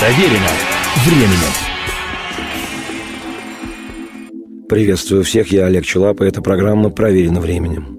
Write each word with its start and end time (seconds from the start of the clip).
Проверено 0.00 0.48
временем. 1.04 1.52
Приветствую 4.66 5.24
всех, 5.24 5.52
я 5.52 5.66
Олег 5.66 5.84
Челап, 5.84 6.22
и 6.22 6.24
эта 6.24 6.40
программа 6.40 6.88
«Проверено 6.88 7.42
временем». 7.42 7.98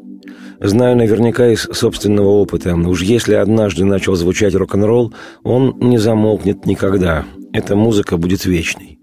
Знаю 0.59 0.97
наверняка 0.97 1.49
из 1.49 1.61
собственного 1.61 2.29
опыта, 2.29 2.73
уж 2.75 3.03
если 3.03 3.35
однажды 3.35 3.85
начал 3.85 4.15
звучать 4.15 4.55
рок-н-ролл, 4.55 5.13
он 5.43 5.77
не 5.79 5.99
замолкнет 5.99 6.65
никогда. 6.65 7.23
Эта 7.53 7.75
музыка 7.75 8.17
будет 8.17 8.45
вечной. 8.45 8.97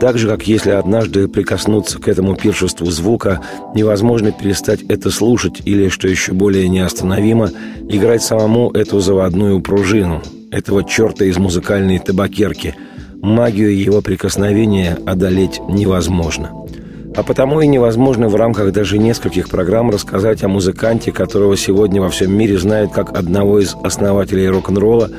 Так 0.00 0.16
же, 0.16 0.26
как 0.26 0.46
если 0.46 0.70
однажды 0.70 1.28
прикоснуться 1.28 1.98
к 1.98 2.08
этому 2.08 2.34
пиршеству 2.34 2.86
звука, 2.86 3.42
невозможно 3.74 4.32
перестать 4.32 4.80
это 4.84 5.10
слушать 5.10 5.60
или, 5.66 5.88
что 5.88 6.08
еще 6.08 6.32
более 6.32 6.66
неостановимо, 6.70 7.50
играть 7.90 8.22
самому 8.22 8.70
эту 8.70 9.00
заводную 9.00 9.60
пружину, 9.60 10.22
этого 10.50 10.84
черта 10.84 11.24
из 11.24 11.36
музыкальной 11.38 11.98
табакерки. 11.98 12.74
Магию 13.20 13.76
его 13.76 14.00
прикосновения 14.00 14.98
одолеть 15.06 15.60
невозможно. 15.68 16.50
А 17.16 17.22
потому 17.22 17.60
и 17.60 17.66
невозможно 17.66 18.28
в 18.28 18.36
рамках 18.36 18.72
даже 18.72 18.98
нескольких 18.98 19.48
программ 19.48 19.90
рассказать 19.90 20.44
о 20.44 20.48
музыканте, 20.48 21.10
которого 21.10 21.56
сегодня 21.56 22.00
во 22.00 22.10
всем 22.10 22.36
мире 22.36 22.58
знают 22.58 22.92
как 22.92 23.16
одного 23.16 23.58
из 23.58 23.74
основателей 23.82 24.48
рок-н-ролла 24.48 25.10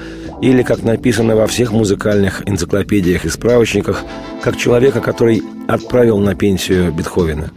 или, 0.41 0.63
как 0.63 0.83
написано 0.83 1.35
во 1.35 1.47
всех 1.47 1.73
музыкальных 1.73 2.47
энциклопедиях 2.47 3.25
и 3.25 3.29
справочниках, 3.29 4.03
как 4.41 4.55
человека, 4.55 5.01
который 5.01 5.43
отправил 5.67 6.19
на 6.19 6.35
пенсию 6.35 6.93
Бетховена. 6.93 7.49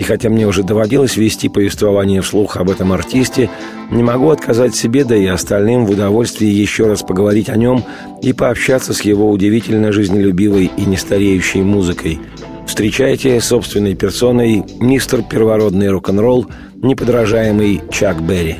И 0.00 0.02
хотя 0.02 0.30
мне 0.30 0.46
уже 0.46 0.62
доводилось 0.62 1.18
вести 1.18 1.50
повествование 1.50 2.22
вслух 2.22 2.56
об 2.56 2.70
этом 2.70 2.90
артисте, 2.90 3.50
не 3.90 4.02
могу 4.02 4.30
отказать 4.30 4.74
себе, 4.74 5.04
да 5.04 5.14
и 5.14 5.26
остальным 5.26 5.84
в 5.84 5.90
удовольствии 5.90 6.46
еще 6.46 6.86
раз 6.86 7.02
поговорить 7.02 7.50
о 7.50 7.56
нем 7.56 7.84
и 8.22 8.32
пообщаться 8.32 8.94
с 8.94 9.02
его 9.02 9.28
удивительно 9.30 9.92
жизнелюбивой 9.92 10.70
и 10.74 10.84
нестареющей 10.86 11.60
музыкой– 11.60 12.18
Встречайте 12.66 13.40
собственной 13.40 13.96
персоной 13.96 14.64
мистер 14.80 15.22
первородный 15.22 15.90
рок-н-ролл, 15.90 16.46
неподражаемый 16.76 17.82
Чак 17.90 18.22
Берри. 18.22 18.58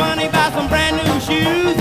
Money, 0.00 0.28
buy 0.30 0.50
some 0.54 0.68
brand 0.68 0.89
you 1.30 1.79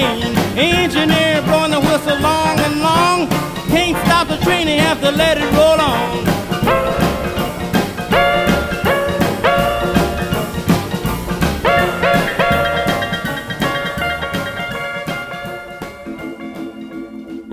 train. 0.00 0.36
Engineer 0.56 1.42
blowing 1.42 1.70
the 1.70 1.80
whistle 1.80 2.18
long 2.20 2.58
and 2.58 2.80
long, 2.80 3.28
can't 3.68 3.96
stop 4.06 4.28
the 4.28 4.36
train, 4.38 4.66
they 4.66 4.76
have 4.76 5.00
to 5.00 5.10
let 5.10 5.38
it 5.38 5.52
roll 5.52 5.80
on. 5.80 6.29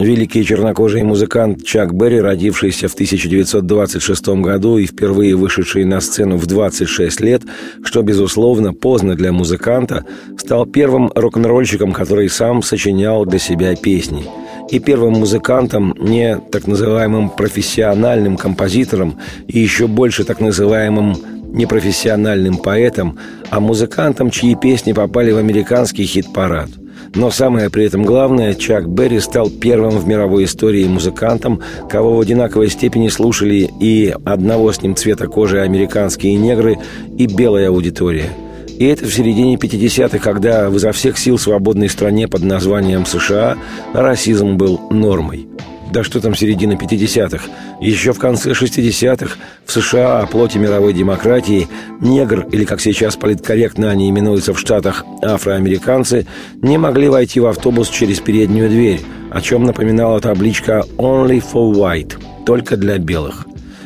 Великий 0.08 0.46
чернокожий 0.46 1.04
музыкант 1.04 1.66
Чак 1.66 1.94
Берри, 1.94 2.22
родившийся 2.22 2.88
в 2.88 2.94
1926 2.94 4.28
году 4.40 4.78
и 4.78 4.86
впервые 4.86 5.36
вышедший 5.36 5.84
на 5.84 6.00
сцену 6.00 6.38
в 6.38 6.46
26 6.46 7.20
лет, 7.20 7.42
что, 7.84 8.04
безусловно, 8.04 8.74
поздно 8.74 9.16
для 9.16 9.34
музыканта, 9.34 10.06
стал 10.38 10.66
первым 10.66 11.12
рок-н-ролльщиком, 11.14 11.92
который 11.92 12.30
сам 12.30 12.64
сочинял 12.64 13.26
для 13.26 13.38
себя 13.38 13.76
песни. 13.76 14.24
И 14.72 14.80
первым 14.80 15.16
музыкантом, 15.16 15.94
не 16.00 16.38
так 16.38 16.68
называемым 16.68 17.30
профессиональным 17.30 18.38
композитором 18.38 19.18
и 19.50 19.60
еще 19.60 19.88
больше 19.88 20.24
так 20.24 20.40
называемым 20.40 21.18
непрофессиональным 21.52 22.56
поэтом, 22.60 23.18
а 23.50 23.60
музыкантом, 23.60 24.30
чьи 24.30 24.56
песни 24.56 24.94
попали 24.94 25.32
в 25.32 25.38
американский 25.38 26.06
хит-парад– 26.06 26.70
но 27.18 27.32
самое 27.32 27.72
при 27.72 27.86
этом 27.86 28.04
главное, 28.04 28.54
Чак 28.54 28.88
Берри 28.88 29.20
стал 29.20 29.50
первым 29.50 29.98
в 29.98 30.08
мировой 30.08 30.44
истории 30.44 30.86
музыкантом, 30.86 31.62
кого 31.90 32.16
в 32.16 32.22
одинаковой 32.22 32.70
степени 32.70 33.10
слушали 33.10 33.70
и 33.80 34.14
одного 34.24 34.72
с 34.72 34.84
ним 34.84 34.96
цвета 34.96 35.26
кожи 35.26 35.60
американские 35.60 36.36
негры, 36.36 36.78
и 37.18 37.26
белая 37.26 37.70
аудитория. 37.70 38.30
И 38.78 38.86
это 38.86 39.06
в 39.06 39.14
середине 39.14 39.56
50-х, 39.56 40.20
когда 40.20 40.70
в 40.70 40.76
изо 40.76 40.92
всех 40.92 41.18
сил 41.18 41.40
свободной 41.40 41.90
стране 41.90 42.28
под 42.28 42.44
названием 42.44 43.08
США 43.08 43.58
расизм 43.94 44.56
был 44.56 44.80
нормой. 44.92 45.48
Да 45.92 46.04
что 46.04 46.20
там 46.20 46.36
середина 46.36 46.74
50-х? 46.74 47.46
Еще 47.80 48.12
в 48.12 48.20
конце 48.20 48.52
60-х 48.52 49.38
в 49.66 49.72
США 49.72 50.20
о 50.20 50.28
плоти 50.28 50.58
мировой 50.58 50.94
демократии 50.94 51.68
негр, 52.02 52.46
или 52.52 52.66
как 52.66 52.82
сейчас 52.82 53.16
политкорректно 53.16 53.90
они 53.90 54.10
именуются 54.10 54.54
в 54.54 54.60
Штатах, 54.60 55.06
афроамериканцы, 55.22 56.28
не 56.62 56.78
могли 56.78 57.08
войти 57.10 57.40
в 57.40 57.46
автобус 57.46 57.90
через 57.90 58.20
переднюю 58.20 58.70
дверь, 58.70 59.02
о 59.32 59.42
чем 59.42 59.64
напоминала 59.64 60.20
табличка 60.20 60.84
«Only 60.98 61.42
for 61.42 61.74
white»– 61.74 62.16
«Только 62.46 62.76
для 62.76 62.98
белых». 62.98 63.46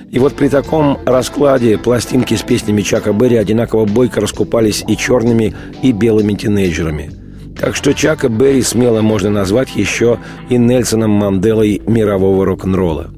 И 0.09 0.19
вот 0.19 0.33
при 0.35 0.49
таком 0.49 0.97
раскладе 1.05 1.77
пластинки 1.77 2.33
с 2.33 2.41
песнями 2.41 2.81
Чака 2.81 3.13
Берри 3.13 3.37
одинаково 3.37 3.85
бойко 3.85 4.19
раскупались 4.19 4.83
и 4.85 4.97
черными, 4.97 5.55
и 5.81 5.91
белыми 5.93 6.33
тинейджерами– 6.33 7.11
так 7.61 7.75
что 7.75 7.93
Чака 7.93 8.27
Берри 8.27 8.63
смело 8.63 9.01
можно 9.01 9.29
назвать 9.29 9.75
еще 9.75 10.17
и 10.49 10.57
Нельсоном 10.57 11.11
Манделой 11.11 11.79
мирового 11.85 12.43
рок-н-ролла. 12.43 13.11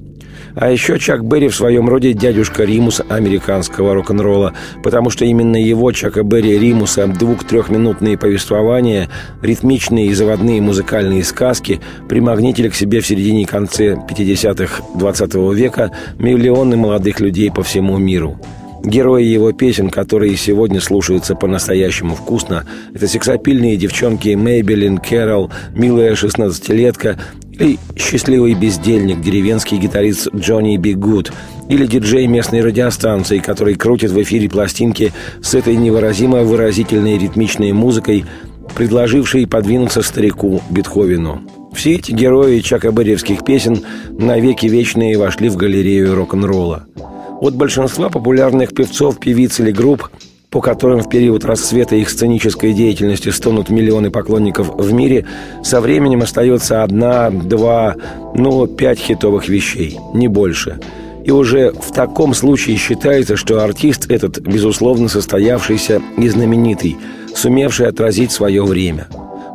А 0.56 0.70
еще 0.70 1.00
Чак 1.00 1.26
Берри 1.26 1.48
в 1.48 1.56
своем 1.56 1.88
роде 1.88 2.14
дядюшка 2.14 2.66
Римуса 2.66 3.06
американского 3.09 3.96
рок-н-ролла, 3.96 4.53
потому 4.84 5.09
что 5.09 5.23
именно 5.23 5.56
его, 5.56 5.91
Чака 5.94 6.23
Берри 6.23 6.59
Римуса, 6.59 7.08
двух-трехминутные 7.08 8.17
повествования, 8.17 9.09
ритмичные 9.41 10.08
и 10.08 10.14
заводные 10.14 10.62
музыкальные 10.62 11.23
сказки 11.23 11.79
примагнитили 12.09 12.67
к 12.67 12.76
себе 12.76 13.00
в 13.00 13.08
середине 13.08 13.44
и 13.44 13.46
конце 13.46 13.94
50-х 13.94 14.84
20 14.96 15.35
века 15.56 15.91
миллионы 16.20 16.76
молодых 16.76 17.22
людей 17.22 17.50
по 17.50 17.64
всему 17.64 17.97
миру– 17.97 18.38
Герои 18.84 19.24
его 19.24 19.53
песен, 19.53 19.90
которые 19.90 20.35
сегодня 20.35 20.82
слушаются 20.82 21.35
по-настоящему 21.35 22.16
вкусно, 22.16 22.66
это 22.94 23.08
сексапильные 23.08 23.78
девчонки 23.78 24.35
Мейбелин, 24.35 24.97
Кэрол, 24.97 25.52
милая 25.74 26.16
шестнадцатилетка 26.16 27.18
или 27.53 27.80
счастливый 27.96 28.56
бездельник, 28.56 29.22
деревенский 29.22 29.78
гитарист 29.78 30.35
Джонни 30.35 30.76
Би 30.76 30.96
Гуд, 30.96 31.32
или 31.70 31.85
диджей 31.85 32.28
местной 32.28 32.62
радиостанции, 32.62 33.40
который 33.40 33.76
крутит 33.76 34.12
в 34.12 34.22
эфире 34.22 34.50
пластинки 34.50 35.14
с 35.41 35.53
этой 35.53 35.78
невыразимо 35.78 36.41
выразительной 36.41 37.18
ритмичной 37.18 37.72
музыкой, 37.72 38.26
предложившей 38.76 39.47
подвинуться 39.47 40.02
старику 40.02 40.62
Бетховену. 40.70 41.41
Все 41.74 41.94
эти 41.96 42.12
герои 42.12 42.59
чакабыревских 42.59 43.46
песен 43.46 43.82
навеки 44.12 44.66
вечные 44.66 45.18
вошли 45.18 45.47
в 45.47 45.56
галерею 45.56 46.16
рок-н-ролла. 46.16 46.86
От 47.43 47.55
большинства 47.55 48.07
популярных 48.07 48.73
певцов, 48.73 49.19
певиц 49.19 49.59
или 49.59 49.72
групп 49.72 50.09
по 50.49 50.61
которым 50.61 51.01
в 51.01 51.09
период 51.09 51.43
расцвета 51.43 51.95
их 51.95 52.09
сценической 52.09 52.73
деятельности 52.73 53.29
стонут 53.29 53.69
миллионы 53.69 54.11
поклонников 54.11 54.73
в 54.75 54.93
мире, 54.93 55.25
со 55.63 55.81
временем 55.81 56.22
остается 56.22 56.84
одна, 56.84 57.31
два, 57.31 57.95
ну, 58.35 58.67
пять 58.67 58.99
хитовых 58.99 59.49
вещей, 59.49 59.97
не 60.13 60.28
больше. 60.28 60.79
И 61.25 61.31
уже 61.31 61.72
в 61.72 61.91
таком 61.91 62.35
случае 62.35 62.78
считается, 62.78 63.35
что 63.35 63.63
артист 63.63 64.11
этот, 64.11 64.40
безусловно, 64.40 65.09
состоявшийся 65.09 66.03
и 66.17 66.29
знаменитый, 66.29 66.97
сумевший 67.35 67.87
отразить 67.87 68.31
свое 68.31 68.63
время. 68.63 69.07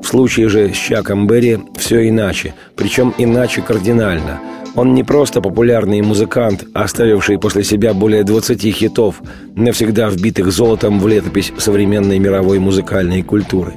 В 0.03 0.07
случае 0.09 0.49
же 0.49 0.75
с 0.75 0.77
Чаком 0.77 1.29
Берри 1.29 1.61
все 1.77 2.09
иначе, 2.09 2.55
причем 2.75 3.15
иначе 3.19 3.63
кардинально– 3.63 4.41
он 4.75 4.95
не 4.95 5.03
просто 5.03 5.41
популярный 5.41 6.03
музыкант, 6.03 6.65
оставивший 6.75 7.39
после 7.39 7.65
себя 7.65 7.95
более 7.95 8.25
20 8.25 8.75
хитов, 8.75 9.23
навсегда 9.55 10.09
вбитых 10.09 10.51
золотом 10.53 11.01
в 11.01 11.09
летопись 11.09 11.53
современной 11.59 12.19
мировой 12.19 12.59
музыкальной 12.59 13.23
культуры. 13.23 13.75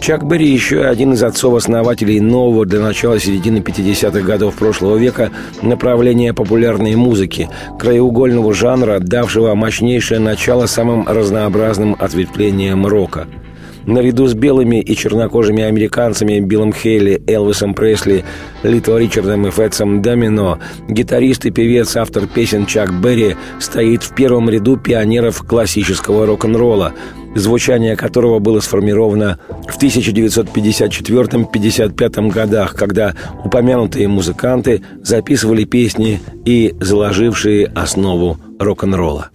Чак 0.00 0.26
Берри 0.26 0.46
еще 0.50 0.84
один 0.84 1.14
из 1.14 1.22
отцов-основателей 1.22 2.20
нового 2.20 2.66
для 2.66 2.80
начала 2.80 3.18
середины 3.18 3.58
50-х 3.58 4.20
годов 4.20 4.54
прошлого 4.56 4.98
века 4.98 5.30
направления 5.62 6.34
популярной 6.34 6.94
музыки, 6.94 7.48
краеугольного 7.78 8.52
жанра, 8.52 8.98
давшего 9.00 9.54
мощнейшее 9.54 10.20
начало 10.20 10.66
самым 10.66 11.08
разнообразным 11.08 11.96
ответвлениям 11.98 12.86
рока– 12.86 13.26
Наряду 13.86 14.26
с 14.26 14.34
белыми 14.34 14.80
и 14.80 14.96
чернокожими 14.96 15.62
американцами 15.62 16.40
Биллом 16.40 16.72
Хейли, 16.72 17.22
Элвисом 17.26 17.74
Пресли, 17.74 18.24
Лито 18.62 18.96
Ричардом 18.96 19.46
и 19.46 19.50
Фэтсом 19.50 20.00
Домино, 20.00 20.58
гитарист 20.88 21.44
и 21.46 21.50
певец, 21.50 21.96
автор 21.96 22.26
песен 22.26 22.66
Чак 22.66 22.92
Берри 23.00 23.36
стоит 23.60 24.02
в 24.02 24.14
первом 24.14 24.48
ряду 24.48 24.76
пионеров 24.76 25.42
классического 25.42 26.26
рок-н-ролла, 26.26 26.94
звучание 27.34 27.96
которого 27.96 28.38
было 28.38 28.60
сформировано 28.60 29.38
в 29.68 29.76
1954-55 29.78 32.30
годах, 32.30 32.74
когда 32.74 33.14
упомянутые 33.44 34.08
музыканты 34.08 34.82
записывали 35.02 35.64
песни 35.64 36.20
и 36.44 36.74
заложившие 36.80 37.66
основу 37.66 38.38
рок-н-ролла. 38.58 39.30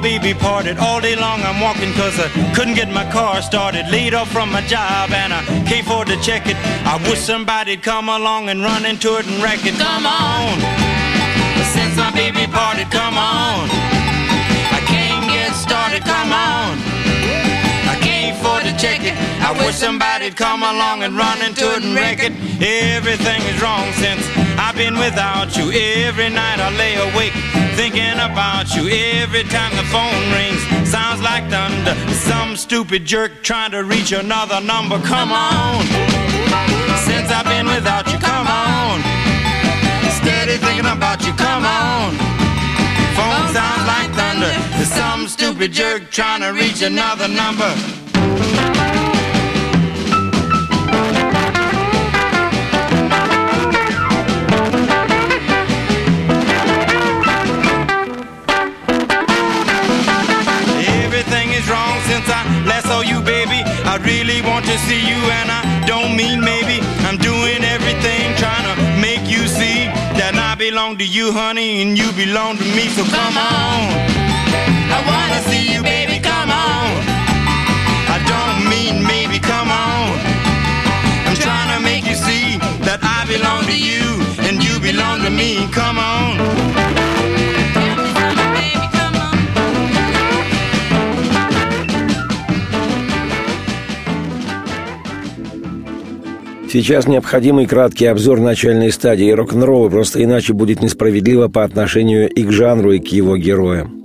Baby 0.00 0.34
parted. 0.34 0.78
All 0.78 1.00
day 1.00 1.16
long 1.16 1.42
I'm 1.42 1.60
walking 1.60 1.92
cause 1.94 2.18
I 2.18 2.28
couldn't 2.54 2.74
get 2.74 2.90
my 2.90 3.10
car 3.10 3.42
started. 3.42 3.88
Laid 3.88 4.14
off 4.14 4.30
from 4.30 4.50
my 4.52 4.62
job 4.62 5.10
and 5.10 5.32
I 5.32 5.42
can't 5.66 5.86
afford 5.86 6.08
to 6.08 6.20
check 6.20 6.46
it. 6.46 6.56
I 6.86 6.96
wish 7.08 7.20
somebody'd 7.20 7.82
come 7.82 8.08
along 8.08 8.48
and 8.48 8.62
run 8.62 8.84
into 8.84 9.16
it 9.16 9.26
and 9.26 9.42
wreck 9.42 9.64
it. 9.64 9.74
Come 9.74 10.06
on. 10.06 10.58
Since 11.74 11.96
my 11.96 12.10
baby 12.12 12.46
parted, 12.50 12.90
come 12.90 13.18
on. 13.18 13.68
I 14.70 14.80
can't 14.86 15.26
get 15.26 15.52
started, 15.52 16.02
come 16.02 16.32
on. 16.32 16.78
I 17.90 17.98
can't 18.00 18.36
afford 18.38 18.62
to 18.64 18.72
check 18.78 19.02
it. 19.02 19.14
I 19.42 19.52
wish 19.58 19.74
somebody'd 19.74 20.36
come 20.36 20.62
along 20.62 21.02
and 21.02 21.16
run 21.16 21.42
into 21.42 21.64
it 21.74 21.82
and 21.82 21.94
wreck 21.94 22.20
it. 22.22 22.32
Everything 22.62 23.42
is 23.42 23.60
wrong 23.60 23.92
since 23.94 24.22
I've 24.58 24.76
been 24.76 24.98
without 24.98 25.56
you. 25.56 25.70
Every 25.72 26.30
night 26.30 26.60
I 26.60 26.70
lay 26.76 26.94
awake 26.96 27.67
thinking 27.78 28.18
about 28.18 28.74
you 28.74 28.88
every 29.22 29.44
time 29.44 29.70
the 29.76 29.84
phone 29.84 30.24
rings. 30.34 30.60
Sounds 30.90 31.22
like 31.22 31.48
thunder. 31.48 31.94
Some 32.12 32.56
stupid 32.56 33.04
jerk 33.04 33.30
trying 33.44 33.70
to 33.70 33.84
reach 33.84 34.10
another 34.10 34.60
number. 34.60 34.98
Come 35.02 35.30
on. 35.30 35.86
Since 37.06 37.30
I've 37.30 37.46
been 37.46 37.66
without 37.66 38.10
you, 38.12 38.18
come 38.18 38.48
on. 38.48 38.98
Steady 40.18 40.56
thinking 40.58 40.90
about 40.90 41.24
you, 41.24 41.32
come 41.34 41.64
on. 41.64 42.10
Phone 43.16 43.46
sounds 43.54 43.84
like 43.86 44.10
thunder. 44.20 44.52
Some 44.98 45.28
stupid 45.28 45.70
jerk 45.70 46.10
trying 46.10 46.40
to 46.40 46.50
reach 46.60 46.82
another 46.82 47.28
number. 47.28 47.70
Really 63.96 64.42
want 64.42 64.66
to 64.66 64.76
see 64.84 65.00
you, 65.00 65.16
and 65.40 65.50
I 65.50 65.62
don't 65.86 66.14
mean 66.14 66.40
maybe. 66.40 66.84
I'm 67.08 67.16
doing 67.16 67.64
everything 67.64 68.36
trying 68.36 68.66
to 68.68 68.76
make 69.00 69.24
you 69.24 69.48
see 69.48 69.88
that 70.20 70.36
I 70.36 70.54
belong 70.54 70.98
to 70.98 71.06
you, 71.06 71.32
honey, 71.32 71.80
and 71.80 71.96
you 71.96 72.12
belong 72.12 72.58
to 72.58 72.64
me. 72.76 72.88
So 72.92 73.02
come 73.04 73.36
on. 73.38 73.88
I 74.92 75.00
wanna 75.08 75.40
see 75.48 75.72
you, 75.72 75.82
baby, 75.82 76.20
come 76.20 76.50
on. 76.50 76.88
I 78.12 78.18
don't 78.28 78.68
mean 78.68 79.00
maybe, 79.06 79.38
come 79.38 79.70
on. 79.72 80.12
I'm 81.26 81.36
trying 81.36 81.72
to 81.76 81.80
make 81.80 82.04
you 82.04 82.16
see 82.16 82.58
that 82.84 83.00
I 83.00 83.24
belong 83.24 83.64
to 83.72 83.76
you, 83.76 84.04
and 84.44 84.62
you 84.62 84.78
belong 84.80 85.24
to 85.24 85.30
me. 85.30 85.66
Come 85.72 85.98
on. 85.98 87.07
Сейчас 96.70 97.06
необходимый 97.06 97.66
краткий 97.66 98.04
обзор 98.04 98.40
начальной 98.40 98.92
стадии 98.92 99.30
рок-н-ролла, 99.30 99.88
просто 99.88 100.22
иначе 100.22 100.52
будет 100.52 100.82
несправедливо 100.82 101.48
по 101.48 101.64
отношению 101.64 102.28
и 102.28 102.44
к 102.44 102.52
жанру, 102.52 102.92
и 102.92 102.98
к 102.98 103.08
его 103.08 103.38
героям. 103.38 103.97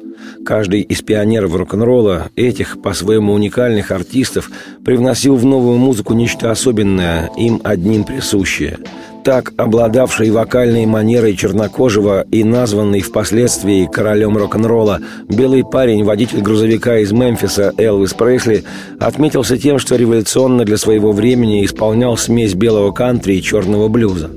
Каждый 0.46 0.82
из 0.82 1.02
пионеров 1.02 1.56
рок-н-ролла, 1.56 2.30
этих 2.36 2.82
по-своему 2.82 3.34
уникальных 3.34 3.92
артистов, 3.92 4.50
привносил 4.84 5.36
в 5.36 5.46
новую 5.46 5.78
музыку 5.78 6.14
нечто 6.14 6.52
особенное, 6.52 7.30
им 7.38 7.62
одним 7.64 8.04
присущее– 8.04 8.80
так 9.24 9.54
обладавший 9.58 10.30
вокальной 10.32 10.86
манерой 10.86 11.36
чернокожего 11.36 12.26
и 12.30 12.44
названный 12.44 13.02
впоследствии 13.02 13.90
королем 13.92 14.38
рок-н-ролла 14.38 15.00
белый 15.30 15.64
парень, 15.64 16.04
водитель 16.04 16.42
грузовика 16.42 16.98
из 16.98 17.12
Мемфиса 17.12 17.74
Элвис 17.78 18.14
Пресли, 18.14 18.66
отметился 19.00 19.58
тем, 19.58 19.80
что 19.80 19.96
революционно 19.96 20.66
для 20.66 20.78
своего 20.78 21.14
времени 21.14 21.64
исполнял 21.66 22.18
смесь 22.18 22.54
белого 22.54 22.92
кантри 22.92 23.36
и 23.36 23.42
черного 23.42 23.88
блюза. 23.88 24.30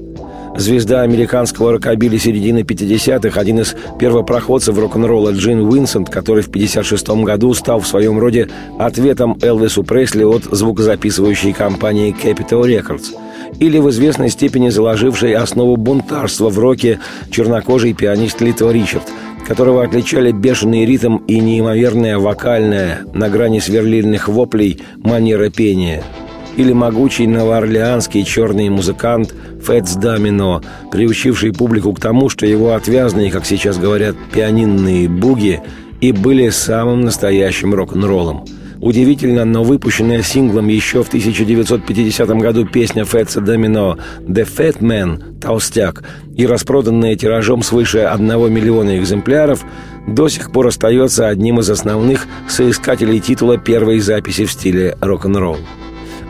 Звезда 0.59 1.03
американского 1.03 1.73
рокобили 1.73 2.17
середины 2.19 2.61
50-х, 2.61 3.39
один 3.39 3.61
из 3.61 3.77
первопроходцев 3.99 4.79
рок-н-ролла 4.79 5.33
Джин 5.33 5.61
Уинсент, 5.61 6.09
который 6.09 6.43
в 6.43 6.51
56 6.51 7.09
году 7.09 7.53
стал 7.55 7.81
в 7.81 7.87
своем 7.87 8.19
роде 8.19 8.49
ответом 8.79 9.39
Элвису 9.43 9.85
Пресли 9.85 10.25
от 10.25 10.45
звукозаписывающей 10.45 11.53
компании 11.53 12.15
Capitol 12.15 12.63
Records– 12.63 13.15
или 13.61 13.79
в 13.79 13.89
известной 13.91 14.29
степени 14.29 14.69
заложивший 14.69 15.35
основу 15.35 15.77
бунтарства 15.77 16.49
в 16.49 16.59
роке 16.59 17.01
чернокожий 17.31 17.95
пианист 17.95 18.41
Литва 18.41 18.73
Ричард, 18.73 19.05
которого 19.47 19.83
отличали 19.83 20.33
бешеный 20.33 20.85
ритм 20.85 21.19
и 21.27 21.41
неимоверная 21.41 22.19
вокальная, 22.19 23.01
на 23.15 23.29
грани 23.29 23.61
сверлильных 23.61 24.29
воплей, 24.29 24.83
манера 24.97 25.49
пения– 25.51 26.03
или 26.57 26.73
могучий 26.73 27.27
новоорлеанский 27.27 28.25
черный 28.25 28.69
музыкант 28.69 29.35
Фэтс 29.63 29.95
Дамино, 29.97 30.63
приучивший 30.91 31.53
публику 31.53 31.93
к 31.93 32.01
тому, 32.01 32.29
что 32.29 32.47
его 32.47 32.73
отвязные, 32.73 33.31
как 33.31 33.47
сейчас 33.47 33.79
говорят, 33.79 34.17
пианинные 34.33 35.09
буги 35.09 35.61
и 36.01 36.13
были 36.13 36.49
самым 36.51 37.03
настоящим 37.03 37.75
рок-н-роллом– 37.75 38.45
Удивительно, 38.81 39.45
но 39.45 39.65
выпущенная 39.65 40.23
синглом 40.23 40.69
еще 40.69 41.03
в 41.03 41.09
1950 41.09 42.29
году 42.29 42.67
песня 42.67 43.05
Фетса 43.05 43.41
Домино 43.41 43.97
«The 44.21 44.47
Fat 44.47 44.81
Man» 44.81 45.41
«Толстяк» 45.41 46.05
и 46.37 46.47
распроданная 46.47 47.17
тиражом 47.17 47.63
свыше 47.63 48.01
1 48.01 48.53
миллиона 48.53 48.99
экземпляров 48.99 49.65
до 50.07 50.29
сих 50.29 50.53
пор 50.53 50.69
остается 50.69 51.27
одним 51.27 51.61
из 51.61 51.71
основных 51.71 52.27
соискателей 52.49 53.21
титула 53.21 53.57
первой 53.57 53.99
записи 53.99 54.45
в 54.45 54.53
стиле 54.53 54.97
рок-н-ролл. 55.01 55.59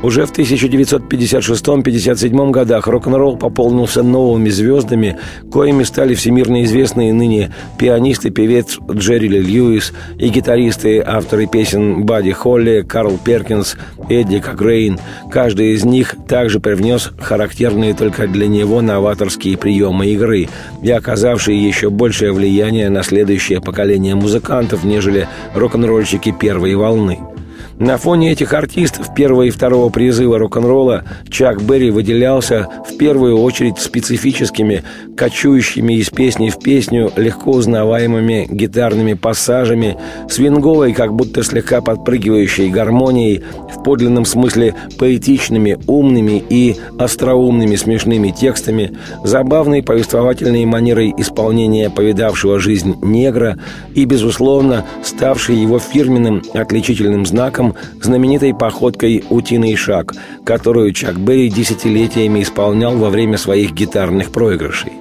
Уже 0.02 0.26
в 0.26 0.32
1956-57 0.32 2.50
годах 2.50 2.86
рок-н-ролл 2.86 3.38
пополнился 3.38 4.02
новыми 4.02 4.50
звездами, 4.50 5.16
коими 5.50 5.84
стали 5.84 6.14
всемирно 6.14 6.64
известные 6.64 7.14
ныне 7.14 7.54
пианист 7.78 8.26
и 8.26 8.30
певец 8.30 8.78
Джерри 8.90 9.28
Ли 9.28 9.40
Льюис 9.40 9.94
и 10.18 10.28
гитаристы, 10.28 11.02
авторы 11.04 11.46
песен 11.46 12.04
Бадди 12.04 12.32
Холли, 12.32 12.84
Карл 12.86 13.18
Перкинс, 13.22 13.76
Эдди 14.10 14.38
Кокрейн. 14.38 14.98
Каждый 15.30 15.72
из 15.72 15.86
них 15.86 16.14
также 16.28 16.60
привнес 16.60 17.10
характерные 17.18 17.94
только 17.94 18.28
для 18.28 18.48
него 18.48 18.82
новаторские 18.82 19.56
приемы 19.56 20.08
игры 20.08 20.50
и 20.82 20.90
оказавшие 20.90 21.66
еще 21.66 21.88
большее 21.88 22.32
влияние 22.32 22.90
на 22.90 23.02
следующее 23.02 23.62
поколение 23.62 24.14
музыкантов, 24.14 24.84
нежели 24.84 25.26
рок-н-ролльщики 25.54 26.34
первой 26.38 26.74
волны– 26.74 27.18
На 27.78 27.98
фоне 27.98 28.32
этих 28.32 28.54
артистов 28.54 29.14
первого 29.14 29.42
и 29.42 29.50
второго 29.50 29.90
призыва 29.90 30.38
рок-н-ролла 30.38 31.04
Чак 31.28 31.62
Берри 31.62 31.90
выделялся 31.90 32.68
в 32.88 32.96
первую 32.96 33.38
очередь 33.38 33.78
специфическими, 33.78 34.82
кочующими 35.14 35.92
из 35.94 36.08
песни 36.08 36.48
в 36.48 36.58
песню, 36.58 37.12
легко 37.16 37.50
узнаваемыми 37.50 38.48
гитарными 38.50 39.12
пассажами, 39.12 39.98
свинговой, 40.30 40.94
как 40.94 41.12
будто 41.12 41.42
слегка 41.42 41.82
подпрыгивающей 41.82 42.70
гармонией, 42.70 43.44
в 43.70 43.82
подлинном 43.82 44.24
смысле 44.24 44.74
поэтичными, 44.98 45.78
умными 45.86 46.42
и 46.48 46.76
остроумными 46.98 47.76
смешными 47.76 48.30
текстами, 48.30 48.96
забавной 49.22 49.82
повествовательной 49.82 50.64
манерой 50.64 51.12
исполнения 51.18 51.90
повидавшего 51.90 52.58
жизнь 52.58 52.96
негра 53.02 53.58
и, 53.94 54.06
безусловно, 54.06 54.86
ставшей 55.04 55.56
его 55.56 55.78
фирменным 55.78 56.42
отличительным 56.54 57.26
знаком 57.26 57.65
успехом 57.70 58.02
знаменитой 58.02 58.54
походкой 58.54 59.24
«Утиный 59.30 59.76
шаг», 59.76 60.14
которую 60.44 60.92
Чак 60.92 61.18
Берри 61.18 61.48
десятилетиями 61.48 62.42
исполнял 62.42 62.96
во 62.96 63.10
время 63.10 63.38
своих 63.38 63.72
гитарных 63.72 64.30
проигрышей. 64.30 64.92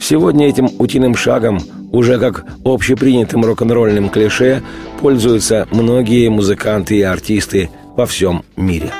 Сегодня 0.00 0.48
этим 0.48 0.70
«утиным 0.78 1.14
шагом» 1.14 1.60
уже 1.92 2.18
как 2.18 2.44
общепринятым 2.64 3.44
рок-н-ролльным 3.44 4.10
клише 4.10 4.62
пользуются 5.00 5.66
многие 5.72 6.28
музыканты 6.28 6.96
и 6.96 7.02
артисты 7.02 7.68
во 7.96 8.06
всем 8.06 8.44
мире. 8.56 8.92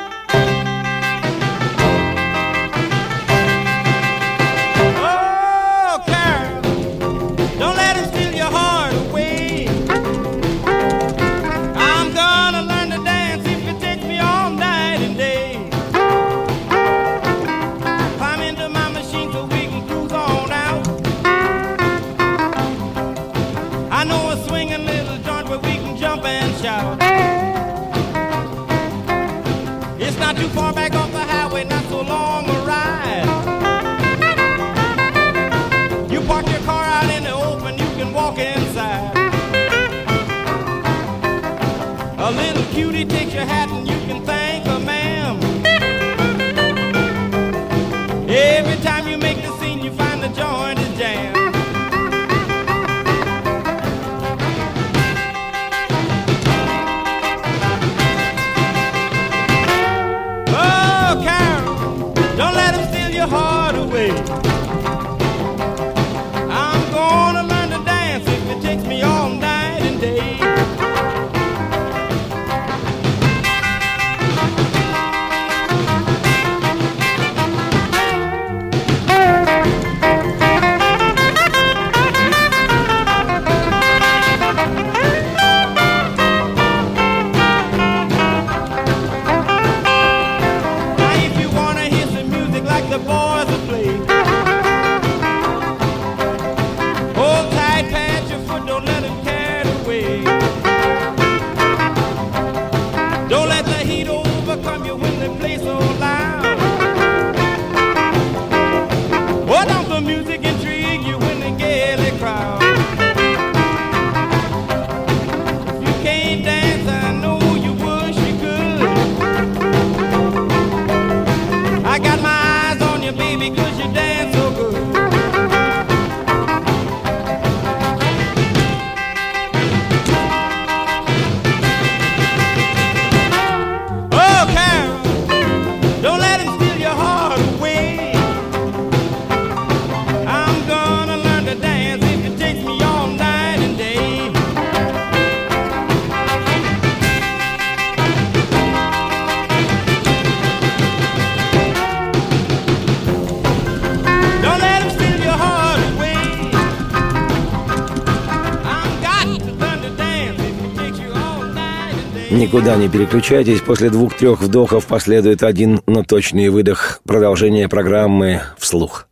Никуда 162.30 162.76
не 162.76 162.88
переключайтесь. 162.88 163.60
После 163.60 163.90
двух-трех 163.90 164.40
вдохов 164.40 164.86
последует 164.86 165.42
один, 165.42 165.82
но 165.86 166.04
точный 166.04 166.48
выдох. 166.48 167.00
Продолжение 167.04 167.68
программы 167.68 168.42
вслух. 168.58 169.08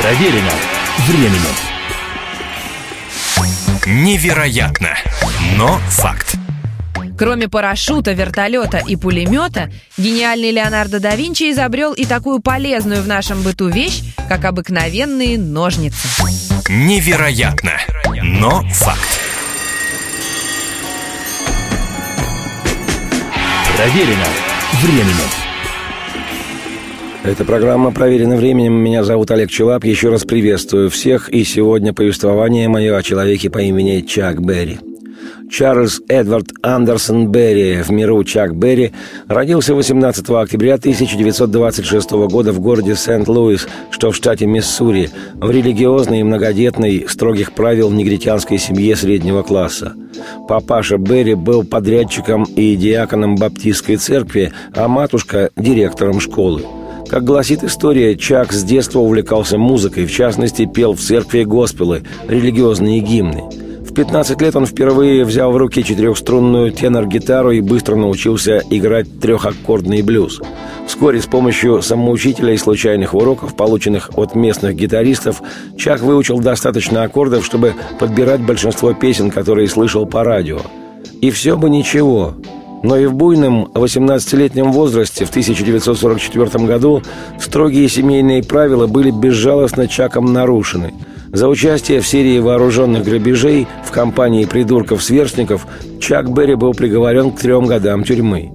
Проверено 0.00 0.50
временем. 1.06 1.54
Невероятно, 3.86 4.96
но 5.58 5.78
факт. 5.90 6.36
Кроме 7.18 7.48
парашюта, 7.48 8.12
вертолета 8.12 8.78
и 8.78 8.96
пулемета, 8.96 9.70
гениальный 9.98 10.50
Леонардо 10.50 11.00
да 11.00 11.14
Винчи 11.14 11.52
изобрел 11.52 11.92
и 11.92 12.06
такую 12.06 12.40
полезную 12.40 13.02
в 13.02 13.06
нашем 13.06 13.42
быту 13.42 13.68
вещь, 13.68 14.02
как 14.28 14.44
обыкновенные 14.46 15.38
ножницы. 15.38 16.08
Невероятно, 16.68 17.72
но 18.22 18.62
факт. 18.70 19.23
Проверено 23.76 24.26
временем. 24.82 25.28
Эта 27.24 27.44
программа 27.44 27.90
«Проверена 27.90 28.36
временем». 28.36 28.74
Меня 28.74 29.02
зовут 29.02 29.32
Олег 29.32 29.50
Челап. 29.50 29.84
Еще 29.84 30.10
раз 30.10 30.24
приветствую 30.24 30.90
всех. 30.90 31.28
И 31.28 31.42
сегодня 31.42 31.92
повествование 31.92 32.68
мое 32.68 32.96
о 32.96 33.02
человеке 33.02 33.50
по 33.50 33.58
имени 33.58 34.02
Чак 34.02 34.40
Берри. 34.40 34.78
Чарльз 35.56 36.00
Эдвард 36.08 36.48
Андерсон 36.62 37.28
Берри, 37.28 37.80
в 37.80 37.90
миру 37.90 38.24
Чак 38.24 38.56
Берри, 38.56 38.90
родился 39.28 39.76
18 39.76 40.28
октября 40.30 40.74
1926 40.74 42.10
года 42.26 42.52
в 42.52 42.58
городе 42.58 42.96
Сент-Луис, 42.96 43.68
что 43.92 44.10
в 44.10 44.16
штате 44.16 44.46
Миссури, 44.46 45.10
в 45.34 45.48
религиозной 45.48 46.20
и 46.20 46.22
многодетной, 46.24 47.06
строгих 47.08 47.52
правил 47.52 47.92
негритянской 47.92 48.58
семье 48.58 48.96
среднего 48.96 49.44
класса. 49.44 49.94
Папаша 50.48 50.98
Берри 50.98 51.34
был 51.34 51.62
подрядчиком 51.62 52.42
и 52.42 52.74
диаконом 52.74 53.36
Баптистской 53.36 53.94
церкви, 53.94 54.52
а 54.74 54.88
матушка– 54.88 55.50
директором 55.56 56.18
школы. 56.18 56.64
Как 57.08 57.22
гласит 57.22 57.62
история, 57.62 58.16
Чак 58.16 58.52
с 58.52 58.64
детства 58.64 58.98
увлекался 58.98 59.56
музыкой, 59.56 60.06
в 60.06 60.10
частности, 60.10 60.66
пел 60.66 60.94
в 60.94 61.00
церкви 61.00 61.44
госпелы, 61.44 62.02
религиозные 62.26 62.98
гимны– 62.98 63.44
в 63.94 63.96
15 63.96 64.42
лет 64.42 64.56
он 64.56 64.66
впервые 64.66 65.24
взял 65.24 65.52
в 65.52 65.56
руки 65.56 65.84
четырехструнную 65.84 66.72
тенор-гитару 66.72 67.52
и 67.52 67.60
быстро 67.60 67.94
научился 67.94 68.60
играть 68.68 69.20
трехаккордный 69.20 70.02
блюз. 70.02 70.40
Вскоре 70.88 71.22
с 71.22 71.26
помощью 71.26 71.80
самоучителя 71.80 72.54
и 72.54 72.56
случайных 72.56 73.14
уроков, 73.14 73.56
полученных 73.56 74.10
от 74.16 74.34
местных 74.34 74.74
гитаристов, 74.74 75.40
Чак 75.78 76.00
выучил 76.00 76.40
достаточно 76.40 77.04
аккордов, 77.04 77.46
чтобы 77.46 77.74
подбирать 78.00 78.40
большинство 78.40 78.94
песен, 78.94 79.30
которые 79.30 79.68
слышал 79.68 80.06
по 80.06 80.24
радио. 80.24 80.58
И 81.20 81.30
все 81.30 81.56
бы 81.56 81.70
ничего, 81.70 82.34
Но 82.82 82.96
и 82.96 83.06
в 83.06 83.14
буйном 83.14 83.66
18-летнем 83.74 84.72
возрасте 84.72 85.24
в 85.24 85.30
1944 85.30 86.66
году 86.66 87.00
строгие 87.38 87.88
семейные 87.88 88.42
правила 88.42 88.88
были 88.88 89.12
безжалостно 89.12 89.86
Чаком 89.86 90.32
нарушены. 90.32 90.92
За 91.34 91.48
участие 91.48 92.00
в 92.00 92.06
серии 92.06 92.38
вооруженных 92.38 93.04
грабежей 93.04 93.66
в 93.84 93.90
компании 93.90 94.44
придурков-сверстников 94.44 95.66
Чак 95.98 96.32
Берри 96.32 96.54
был 96.54 96.74
приговорен 96.74 97.32
к 97.32 97.40
трем 97.40 97.66
годам 97.66 98.04
тюрьмы. 98.04 98.52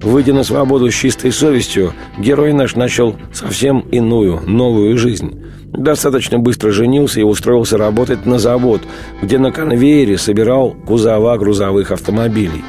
Выйдя 0.00 0.32
на 0.32 0.42
свободу 0.42 0.90
с 0.90 0.94
чистой 0.94 1.30
совестью, 1.30 1.92
герой 2.18 2.54
наш 2.54 2.74
начал 2.74 3.16
совсем 3.34 3.80
иную, 3.80 4.40
новую 4.46 4.96
жизнь. 4.96 5.42
Достаточно 5.66 6.38
быстро 6.38 6.70
женился 6.70 7.20
и 7.20 7.22
устроился 7.22 7.76
работать 7.76 8.24
на 8.24 8.38
завод, 8.38 8.80
где 9.20 9.38
на 9.38 9.52
конвейере 9.52 10.16
собирал 10.16 10.74
кузова 10.86 11.36
грузовых 11.36 11.90
автомобилей. 11.90 12.64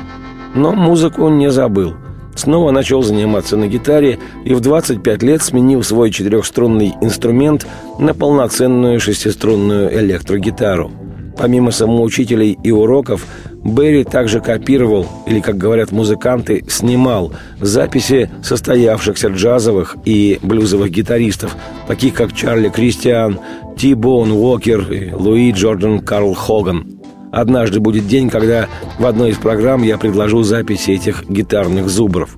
Но 0.55 0.73
музыку 0.73 1.23
он 1.23 1.37
не 1.37 1.49
забыл. 1.49 1.93
Снова 2.35 2.71
начал 2.71 3.03
заниматься 3.03 3.57
на 3.57 3.67
гитаре 3.67 4.19
и 4.43 4.53
в 4.53 4.59
25 4.59 5.23
лет 5.23 5.41
сменил 5.41 5.83
свой 5.83 6.11
четырехструнный 6.11 6.93
инструмент 7.01 7.65
на 7.99 8.13
полноценную 8.13 8.99
шестиструнную 8.99 9.93
электрогитару. 9.99 10.91
Помимо 11.37 11.71
самоучителей 11.71 12.57
и 12.63 12.71
уроков, 12.71 13.25
Берри 13.63 14.03
также 14.03 14.39
копировал, 14.39 15.07
или, 15.25 15.39
как 15.39 15.57
говорят 15.57 15.91
музыканты, 15.91 16.63
снимал 16.67 17.31
записи 17.59 18.29
состоявшихся 18.43 19.29
джазовых 19.29 19.95
и 20.05 20.39
блюзовых 20.43 20.91
гитаристов, 20.91 21.55
таких 21.87 22.13
как 22.13 22.33
Чарли 22.33 22.69
Кристиан, 22.69 23.39
Ти 23.77 23.93
Бон 23.93 24.31
Уокер 24.31 24.91
и 24.91 25.11
Луи 25.11 25.51
Джордан 25.51 25.99
Карл 25.99 26.33
Хоган– 26.33 26.99
Однажды 27.33 27.79
будет 27.79 28.07
день, 28.07 28.29
когда 28.29 28.67
в 28.99 29.07
одной 29.07 29.31
из 29.31 29.37
программ 29.37 29.81
я 29.81 29.97
предложу 29.97 30.43
записи 30.43 30.91
этих 30.91 31.27
гитарных 31.27 31.89
зубров. 31.89 32.37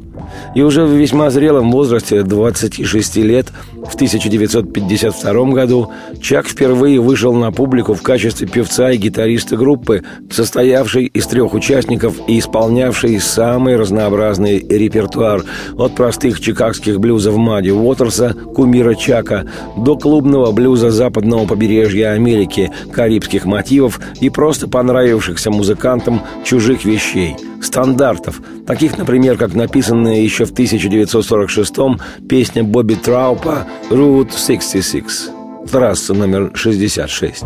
И 0.55 0.61
уже 0.61 0.85
в 0.85 0.91
весьма 0.91 1.29
зрелом 1.31 1.69
возрасте 1.69 2.23
26 2.23 3.17
лет, 3.17 3.47
в 3.89 3.96
1952 3.96 5.46
году, 5.51 5.92
Чак 6.22 6.48
впервые 6.48 7.00
вышел 7.00 7.34
на 7.34 7.51
публику 7.51 7.94
в 7.94 8.01
качестве 8.01 8.48
певца 8.48 8.92
и 8.92 8.98
гитариста 8.98 9.58
группы, 9.58 10.04
состоявшей 10.30 11.06
из 11.06 11.27
трех 11.27 11.54
участников 11.54 12.15
и 12.27 12.39
исполнявшей 12.39 13.20
самый 13.20 13.75
разнообразный 13.75 14.60
репертуар. 14.60 15.44
От 15.77 15.96
простых 15.96 16.39
чикагских 16.39 17.00
блюзов 17.00 17.36
Мадди 17.36 17.70
Уотерса, 17.70 18.34
кумира 18.34 18.96
Чака, 18.96 19.46
до 19.77 19.98
клубного 19.98 20.51
блюза 20.51 20.89
западного 20.89 21.46
побережья 21.46 22.12
Америки, 22.12 22.72
карибских 22.92 23.46
мотивов 23.46 24.00
и 24.20 24.30
просто 24.30 24.68
понравившихся 24.68 25.51
музыкантам 25.51 26.22
чужих 26.44 26.86
вещей– 26.86 27.36
стандартов, 27.65 28.42
таких, 28.65 28.98
например, 28.98 29.38
как 29.38 29.54
написанная 29.54 30.22
еще 30.22 30.46
в 30.46 30.54
1946-м 30.54 32.00
песня 32.27 32.63
Бобби 32.63 32.96
Траупа 32.96 33.68
«Route 33.90 34.30
66», 34.30 35.66
трасса 35.66 36.14
номер 36.14 36.52
66. 36.54 37.42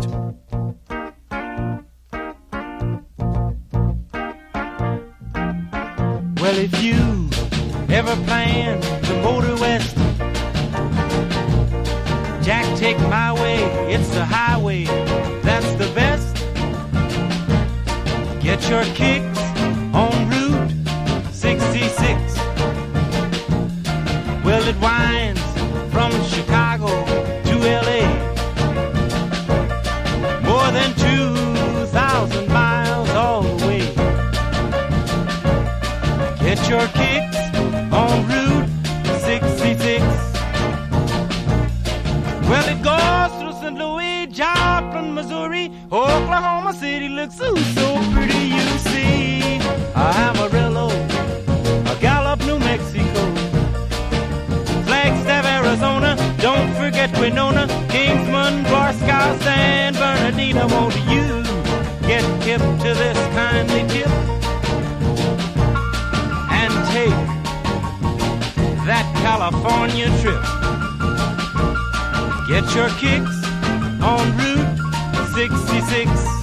Well, 6.39 6.57
if 6.57 6.83
you 6.83 6.95
ever 7.89 8.15
plan 8.25 8.79
to 8.81 9.13
motor 9.23 9.55
west, 9.59 9.95
Jack, 12.43 12.65
take 12.77 12.99
my 13.09 13.33
way, 13.33 13.57
it's 13.91 14.09
the 14.09 14.23
highway, 14.23 14.85
that's 15.41 15.71
the 15.81 15.89
best. 15.95 16.35
Get 18.43 18.61
your 18.69 18.83
kicks 18.93 19.39
on 19.91 20.29
Route 20.29 20.71
66. 21.31 22.37
Well, 24.45 24.63
it 24.67 24.79
winds 24.79 25.18
your 36.70 36.86
kicks 36.90 37.36
on 37.92 38.28
Route 38.28 38.68
66. 39.22 40.04
Well, 42.48 42.66
it 42.72 42.80
goes 42.80 43.32
through 43.40 43.60
St. 43.60 43.76
Louis, 43.76 44.28
Joplin, 44.28 45.12
Missouri, 45.12 45.72
Oklahoma 45.90 46.72
City 46.72 47.08
looks 47.08 47.34
so, 47.34 47.56
so 47.56 47.86
pretty, 48.12 48.44
you 48.54 48.68
see. 48.90 49.58
A 49.96 50.06
Amarillo, 50.28 50.90
a 51.90 51.96
Gallup, 52.00 52.38
New 52.46 52.60
Mexico, 52.60 53.22
Flagstaff, 54.86 55.46
Arizona, 55.58 56.14
don't 56.38 56.72
forget 56.74 57.10
Winona, 57.18 57.66
Kingsman, 57.88 58.62
Barstow, 58.70 59.36
San 59.42 59.94
Bernardino, 59.94 60.68
won't 60.68 60.94
you 61.14 61.42
get 62.06 62.22
hip 62.44 62.60
to 62.82 62.94
this 62.94 63.18
kindly 63.34 63.82
tip 63.88 64.09
California 69.30 70.08
trip. 70.20 70.42
Get 72.48 72.64
your 72.74 72.88
kicks 72.98 73.44
on 74.02 74.36
Route 74.36 74.76
66. 75.36 76.39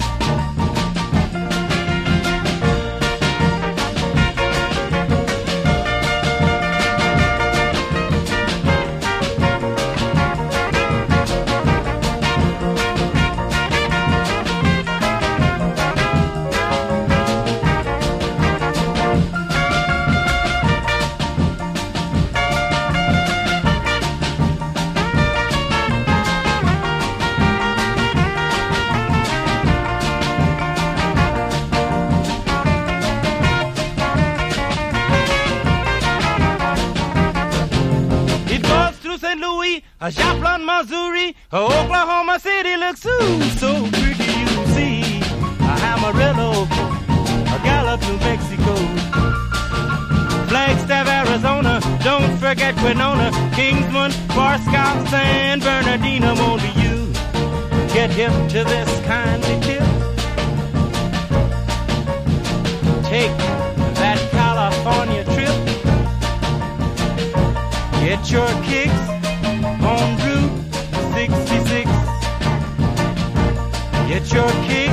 A 40.00 40.10
Joplin, 40.10 40.64
Missouri, 40.64 41.36
a 41.52 41.56
Oklahoma 41.56 42.38
City 42.40 42.76
looks 42.76 43.04
ooh, 43.04 43.42
so 43.60 43.70
pretty 43.98 44.30
you 44.40 44.48
see. 44.74 45.20
A 45.60 45.74
Amarillo, 45.92 46.62
a 47.54 47.58
Gallup, 47.62 48.00
New 48.02 48.16
Mexico, 48.18 48.74
Flagstaff, 50.48 51.06
Arizona, 51.08 51.80
don't 52.02 52.36
forget 52.38 52.74
Winona, 52.82 53.30
Kingsman, 53.54 54.12
Barstow, 54.28 55.04
San 55.10 55.60
Bernardino, 55.60 56.34
won't 56.36 56.62
you 56.76 57.12
get 57.92 58.10
hip 58.10 58.32
to 58.52 58.64
this 58.64 58.90
kindly 59.04 59.60
tip? 59.66 59.82
Take 63.04 63.36
that 64.00 64.18
California 64.30 65.24
trip. 65.24 65.56
Get 68.04 68.30
your 68.30 68.48
kicks 68.62 69.17
Get 74.08 74.32
your 74.32 74.48
kicks 74.64 74.87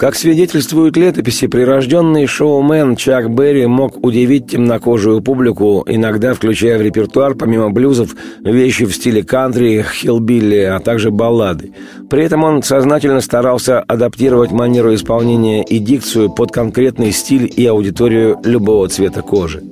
Как 0.00 0.14
свидетельствуют 0.14 0.96
летописи, 0.96 1.46
прирожденный 1.46 2.26
шоумен 2.26 2.96
Чак 2.96 3.30
Берри 3.30 3.66
мог 3.66 4.02
удивить 4.02 4.50
темнокожую 4.50 5.20
публику, 5.20 5.84
иногда 5.86 6.32
включая 6.32 6.78
в 6.78 6.80
репертуар, 6.80 7.34
помимо 7.34 7.68
блюзов, 7.68 8.16
вещи 8.42 8.86
в 8.86 8.94
стиле 8.94 9.22
кантри, 9.22 9.84
хиллбилли, 9.86 10.60
а 10.60 10.80
также 10.80 11.10
баллады. 11.10 11.74
При 12.08 12.24
этом 12.24 12.44
он 12.44 12.62
сознательно 12.62 13.20
старался 13.20 13.80
адаптировать 13.80 14.52
манеру 14.52 14.94
исполнения 14.94 15.62
и 15.62 15.78
дикцию 15.78 16.30
под 16.30 16.50
конкретный 16.50 17.12
стиль 17.12 17.52
и 17.54 17.66
аудиторию 17.66 18.40
любого 18.42 18.88
цвета 18.88 19.20
кожи. 19.20 19.62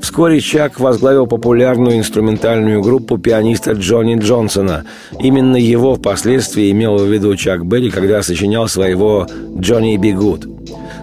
Вскоре 0.00 0.40
Чак 0.40 0.80
возглавил 0.80 1.26
популярную 1.26 1.98
инструментальную 1.98 2.82
группу 2.82 3.18
пианиста 3.18 3.72
Джонни 3.72 4.16
Джонсона. 4.18 4.84
Именно 5.20 5.56
его 5.56 5.94
впоследствии 5.94 6.70
имел 6.70 6.96
в 6.96 7.06
виду 7.06 7.34
Чак 7.36 7.66
Берри, 7.66 7.90
когда 7.90 8.22
сочинял 8.22 8.68
своего 8.68 9.26
«Johnny 9.58 9.96
B. 9.96 10.12
Goode». 10.12 10.46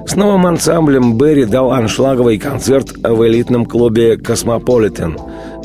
С 0.07 0.15
новым 0.15 0.45
ансамблем 0.45 1.17
Берри 1.17 1.45
дал 1.45 1.71
аншлаговый 1.71 2.37
концерт 2.37 2.93
в 3.01 3.27
элитном 3.27 3.65
клубе 3.65 4.17
«Космополитен». 4.17 5.17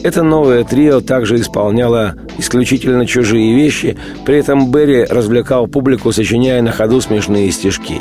Это 0.03 0.23
новое 0.23 0.65
трио 0.65 1.01
также 1.01 1.37
исполняло 1.37 2.15
исключительно 2.39 3.07
чужие 3.07 3.55
вещи, 3.55 3.99
при 4.25 4.39
этом 4.39 4.71
Берри 4.73 5.05
развлекал 5.05 5.67
публику, 5.67 6.11
сочиняя 6.11 6.63
на 6.63 6.73
ходу 6.73 7.03
смешные 7.03 7.51
стишки. 7.51 8.01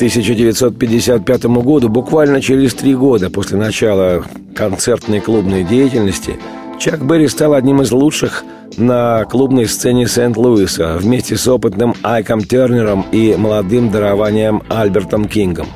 К 0.00 0.02
1955 0.02 1.44
году, 1.62 1.90
буквально 1.90 2.40
через 2.40 2.72
три 2.72 2.94
года 2.94 3.28
после 3.28 3.58
начала 3.58 4.24
концертной 4.56 5.20
клубной 5.20 5.62
деятельности, 5.62 6.40
Чак 6.78 7.06
Берри 7.06 7.28
стал 7.28 7.52
одним 7.52 7.82
из 7.82 7.92
лучших 7.92 8.42
на 8.78 9.26
клубной 9.26 9.66
сцене 9.66 10.08
Сент-Луиса 10.08 10.96
вместе 10.96 11.36
с 11.36 11.46
опытным 11.46 11.94
Айком 12.02 12.40
Тернером 12.40 13.04
и 13.12 13.34
молодым 13.36 13.90
дарованием 13.90 14.62
Альбертом 14.70 15.26
Кингом. 15.26 15.66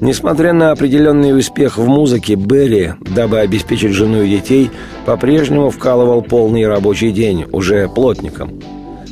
Несмотря 0.00 0.52
на 0.52 0.70
определенный 0.70 1.36
успех 1.36 1.76
в 1.76 1.88
музыке, 1.88 2.36
Берри, 2.36 2.92
дабы 3.00 3.40
обеспечить 3.40 3.90
жену 3.90 4.22
и 4.22 4.30
детей, 4.30 4.70
по-прежнему 5.04 5.70
вкалывал 5.70 6.22
полный 6.22 6.64
рабочий 6.68 7.10
день, 7.10 7.46
уже 7.50 7.88
плотником. 7.88 8.52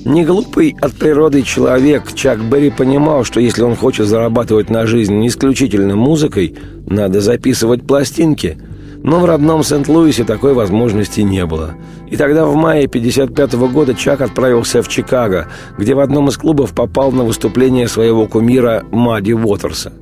Неглупый 0.05 0.77
от 0.81 0.95
природы 0.95 1.43
человек, 1.43 2.13
Чак 2.15 2.43
Берри 2.43 2.71
понимал, 2.71 3.25
что 3.25 3.41
если 3.41 3.63
он 3.63 3.77
хочет 3.77 4.07
зарабатывать 4.07 4.69
на 4.69 4.87
жизнь 4.87 5.15
не 5.15 5.29
исключительно 5.29 5.97
музыкой, 5.97 6.57
надо 6.87 7.21
записывать 7.21 7.87
пластинки– 7.87 8.59
но 9.03 9.19
в 9.19 9.25
родном 9.25 9.65
Сент-Луисе 9.65 10.25
такой 10.25 10.55
возможности 10.55 11.21
не 11.21 11.45
было. 11.45 11.75
И 12.09 12.17
тогда 12.17 12.47
в 12.47 12.55
мае 12.55 12.87
1955 12.87 13.73
года 13.73 13.95
Чак 13.95 14.21
отправился 14.21 14.83
в 14.83 14.89
Чикаго, 14.89 15.49
где 15.77 15.95
в 15.95 16.01
одном 16.01 16.29
из 16.29 16.37
клубов 16.37 16.73
попал 16.73 17.11
на 17.11 17.25
выступление 17.25 17.89
своего 17.89 18.27
кумира 18.27 18.85
Мадди 18.91 19.33
Уотерса. 19.33 19.93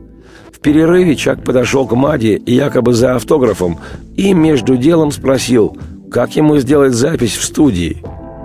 В 0.52 0.60
перерыве 0.60 1.16
Чак 1.16 1.42
подошел 1.42 1.86
к 1.86 1.96
Мади 1.96 2.42
якобы 2.44 2.92
за 2.92 3.16
автографом 3.16 3.78
и 4.16 4.34
между 4.34 4.76
делом 4.76 5.12
спросил, 5.12 5.76
как 6.10 6.36
ему 6.36 6.58
сделать 6.58 6.92
запись 6.92 7.36
в 7.36 7.44
студии. 7.44 8.02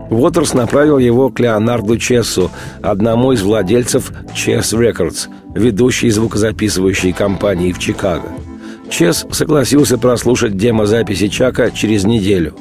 Уотерс 0.10 0.54
направил 0.54 0.98
его 0.98 1.30
к 1.30 1.40
Леонарду 1.40 1.98
Чессу, 1.98 2.52
одному 2.82 3.32
из 3.32 3.42
владельцев 3.42 4.12
Chess 4.34 4.74
Records, 4.78 5.28
ведущей 5.56 6.10
звукозаписывающей 6.10 7.12
компании 7.12 7.72
в 7.72 7.80
Чикаго. 7.80 8.30
Чес 8.90 9.26
согласился 9.32 9.98
прослушать 9.98 10.58
демозаписи 10.58 11.28
Чака 11.28 11.72
через 11.72 12.04
неделю. 12.04 12.56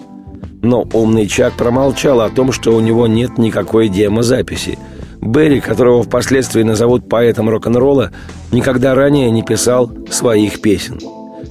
Но 0.63 0.87
умный 0.95 1.27
Чак 1.27 1.53
промолчал 1.53 2.23
о 2.23 2.31
том, 2.31 2.51
что 2.51 2.75
у 2.75 2.81
него 2.81 3.07
нет 3.07 3.37
никакой 3.37 3.89
демозаписи. 3.89 4.79
Берри, 5.21 5.61
которого 5.61 6.03
впоследствии 6.03 6.63
назовут 6.63 7.09
поэтом 7.09 7.51
рок-н-ролла, 7.51 8.11
никогда 8.53 8.95
ранее 8.95 9.31
не 9.31 9.43
писал 9.43 9.91
своих 10.11 10.63
песен. 10.63 10.99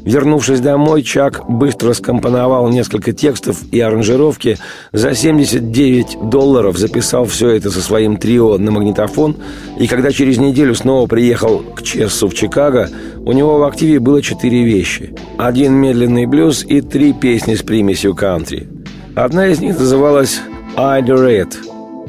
Вернувшись 0.05 0.59
домой, 0.59 1.01
Чак 1.01 1.49
быстро 1.49 1.93
скомпоновал 1.93 2.67
несколько 2.69 3.13
текстов 3.13 3.57
и 3.71 3.79
аранжировки, 3.79 4.57
за 4.91 5.15
79 5.15 6.29
долларов 6.29 6.77
записал 6.77 7.25
все 7.25 7.49
это 7.51 7.71
со 7.71 7.81
своим 7.81 8.17
трио 8.17 8.57
на 8.57 8.71
магнитофон, 8.71 9.37
и 9.79 9.87
когда 9.87 10.11
через 10.11 10.37
неделю 10.37 10.75
снова 10.75 11.07
приехал 11.07 11.59
к 11.59 11.83
Чессу 11.83 12.27
в 12.27 12.33
Чикаго, 12.33 12.89
у 13.25 13.31
него 13.31 13.57
в 13.57 13.63
активе 13.63 13.99
было 13.99 14.21
четыре 14.21 14.63
вещи. 14.63 15.13
Один 15.37 15.73
медленный 15.73 16.25
блюз 16.25 16.65
и 16.67 16.81
три 16.81 17.13
песни 17.13 17.55
с 17.55 17.61
примесью 17.61 18.13
кантри. 18.13 18.67
Одна 19.15 19.47
из 19.47 19.59
них 19.59 19.79
называлась 19.79 20.41
«I 20.75 21.01
Do 21.01 21.29
It», 21.29 21.55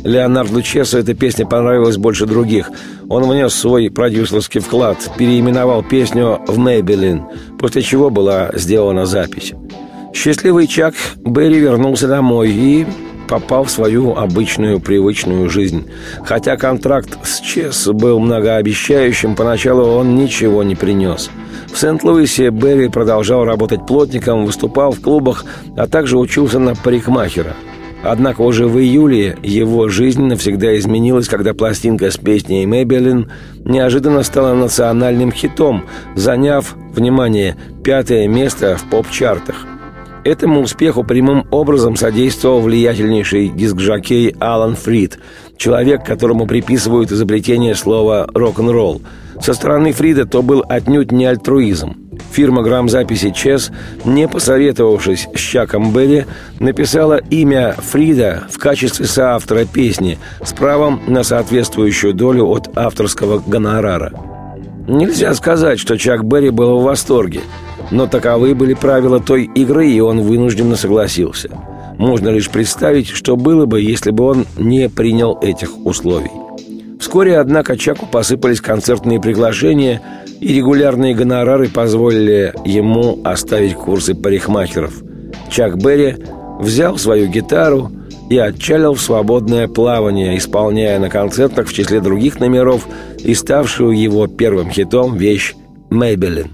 Леонарду 0.05 0.61
Чесу 0.61 0.99
эта 0.99 1.15
песня 1.15 1.47
понравилась 1.47 1.97
больше 1.97 2.27
других. 2.27 2.71
Он 3.09 3.25
внес 3.25 3.55
свой 3.55 3.91
продюсерский 3.91 4.61
вклад, 4.61 4.99
переименовал 5.17 5.83
песню 5.83 6.41
в 6.47 6.59
«Мэйбелин», 6.59 7.23
после 7.65 7.81
чего 7.81 8.11
была 8.11 8.51
сделана 8.53 9.07
запись. 9.07 9.55
Счастливый 10.13 10.67
Чак 10.67 10.95
Берри 11.25 11.59
вернулся 11.59 12.07
домой 12.07 12.51
и 12.51 12.87
попал 13.27 13.65
в 13.65 13.71
свою 13.71 14.15
обычную 14.15 14.81
привычную 14.81 15.49
жизнь. 15.49 15.89
Хотя 16.27 16.59
контракт 16.59 17.17
с 17.23 17.41
Чес 17.41 17.87
был 17.87 18.21
многообещающим, 18.21 19.35
поначалу 19.35 19.97
он 19.97 20.15
ничего 20.15 20.63
не 20.63 20.75
принес. 20.75 21.31
В 21.73 21.79
Сент-Луисе 21.79 22.51
Берри 22.51 22.91
продолжал 22.91 23.47
работать 23.47 23.87
плотником, 23.87 24.45
выступал 24.45 24.93
в 24.93 25.01
клубах, 25.01 25.47
а 25.75 25.87
также 25.87 26.19
учился 26.19 26.59
на 26.59 26.75
парикмахера– 26.75 27.57
Однако 28.05 28.43
уже 28.43 28.67
в 28.67 28.79
июле 28.79 29.39
его 29.43 29.89
жизнь 29.89 30.23
навсегда 30.23 30.77
изменилась, 30.79 31.27
когда 31.27 31.55
пластинка 31.55 32.11
с 32.11 32.19
песней 32.19 32.67
«Мэбелин» 32.67 33.31
неожиданно 33.65 34.23
стала 34.23 34.55
национальным 34.55 35.33
хитом, 35.33 35.85
заняв, 36.15 36.77
внимание, 36.93 37.57
пятое 37.83 38.29
место 38.29 38.77
в 38.77 38.91
поп-чартах. 38.91 39.67
Этому 40.23 40.61
успеху 40.61 41.03
прямым 41.03 41.47
образом 41.51 41.97
содействовал 41.97 42.61
влиятельнейший 42.61 43.49
диск-жокей 43.49 44.35
Алан 44.39 44.77
Фрид, 44.77 45.19
человек, 45.57 46.05
которому 46.05 46.47
приписывают 46.47 47.11
изобретение 47.11 47.75
слова 47.75 48.29
«рок-н-ролл». 48.35 49.01
Со 49.41 49.55
стороны 49.55 49.93
Фрида 49.93 50.27
то 50.27 50.43
был 50.43 50.63
отнюдь 50.69 51.11
не 51.11 51.25
альтруизм. 51.25 52.04
Фирма 52.35 52.63
грамзаписи 52.63 53.31
Чес, 53.31 53.71
не 54.05 54.27
посоветовавшись 54.27 55.29
с 55.33 55.39
Чаком 55.39 55.93
Берри, 55.93 56.25
написала 56.59 57.21
имя 57.31 57.77
Фрида 57.79 58.49
в 58.51 58.59
качестве 58.59 59.07
соавтора 59.07 59.65
песни 59.65 60.19
с 60.45 60.53
правом 60.53 61.01
на 61.07 61.23
соответствующую 61.23 62.13
долю 62.13 62.49
от 62.49 62.77
авторского 62.77 63.41
гонорара. 63.47 64.13
Нельзя 64.89 65.33
сказать, 65.35 65.79
что 65.79 65.97
Чак 65.97 66.25
Берри 66.25 66.51
был 66.51 66.81
в 66.81 66.83
восторге, 66.83 67.43
но 67.93 68.09
таковы 68.09 68.57
были 68.57 68.75
правила 68.75 69.21
той 69.21 69.45
игры, 69.55 69.89
и 69.89 70.01
он 70.01 70.23
вынужденно 70.23 70.75
согласился. 70.75 71.51
Можно 71.99 72.31
лишь 72.31 72.51
представить, 72.51 73.11
что 73.11 73.37
было 73.37 73.67
бы, 73.67 73.81
если 73.81 74.11
бы 74.11 74.25
он 74.25 74.47
не 74.59 74.89
принял 74.89 75.39
этих 75.41 75.87
условий. 75.87 76.44
Вскоре, 77.05 77.39
однако, 77.39 77.77
Чаку 77.77 78.07
посыпались 78.07 78.63
концертные 78.63 79.21
приглашения– 79.21 80.01
и 80.45 80.53
регулярные 80.53 81.15
гонорары 81.15 81.69
позволили 81.69 82.53
ему 82.65 83.19
оставить 83.25 83.75
курсы 83.75 84.15
парикмахеров. 84.15 85.03
Чак 85.51 85.79
Берри 85.79 86.17
взял 86.61 86.99
свою 86.99 87.29
гитару 87.29 87.91
и 88.29 88.37
отчалил 88.39 88.95
в 88.95 89.01
свободное 89.01 89.69
плавание, 89.69 90.37
исполняя 90.37 90.99
на 90.99 91.09
концертах 91.09 91.69
в 91.69 91.73
числе 91.73 92.01
других 92.01 92.41
номеров 92.41 92.87
и 93.19 93.35
ставшую 93.35 93.99
его 93.99 94.27
первым 94.27 94.71
хитом 94.71 95.17
вещь 95.17 95.55
«Мэйбелин». 95.89 96.51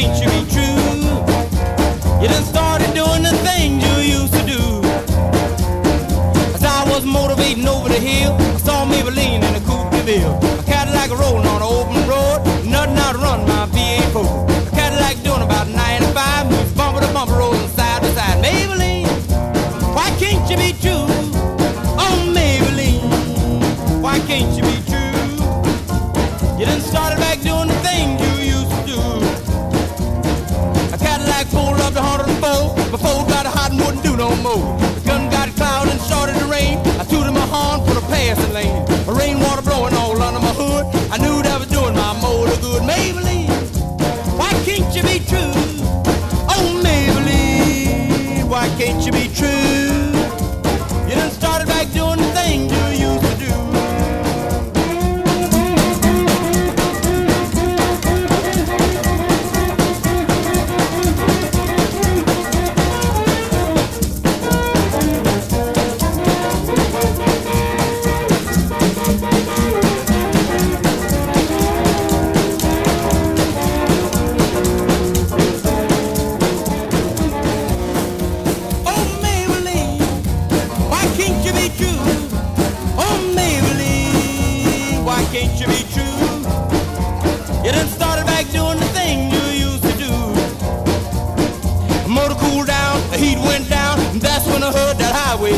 can't 0.00 0.20
you 0.20 0.28
be 0.28 0.50
true? 0.52 1.00
You 2.20 2.28
done 2.28 2.44
started 2.44 2.92
doing 2.92 3.22
the 3.22 3.34
things 3.48 3.82
you 3.82 4.18
used 4.20 4.34
to 4.34 4.44
do. 4.44 4.62
As 6.54 6.64
I 6.64 6.84
was 6.90 7.04
motivating 7.04 7.66
over 7.66 7.88
the 7.88 7.98
hill, 7.98 8.34
I 8.38 8.58
saw 8.58 8.84
Maybelline 8.84 9.42
in 9.42 9.54
a 9.54 9.60
coupe 9.60 9.90
de 9.92 10.02
ville. 10.02 10.55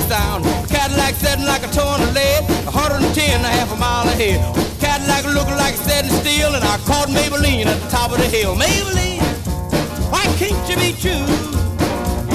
Down. 0.09 0.42
Cadillac 0.68 1.14
sitting 1.14 1.44
like 1.44 1.62
a 1.62 1.68
ton 1.68 2.01
of 2.01 2.12
lead, 2.14 2.42
110 2.64 3.37
and 3.37 3.44
a 3.44 3.49
half 3.49 3.71
a 3.73 3.77
mile 3.77 4.09
ahead. 4.09 4.40
Cadillac 4.81 5.25
looking 5.25 5.57
like 5.57 5.75
it's 5.75 5.85
setting 5.85 6.11
still, 6.11 6.55
and 6.55 6.64
I 6.64 6.79
caught 6.88 7.09
Maybelline 7.09 7.66
at 7.66 7.79
the 7.81 7.88
top 7.88 8.11
of 8.11 8.18
the 8.18 8.27
hill. 8.27 8.57
Maybelline, 8.57 9.21
why 10.11 10.25
can't 10.40 10.59
you 10.68 10.77
be 10.77 10.92
true? 10.97 11.29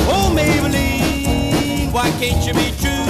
Oh, 0.05 0.29
Maybelline, 0.37 1.91
why 1.91 2.11
can't 2.21 2.45
you 2.45 2.53
be 2.53 2.69
true? 2.77 3.09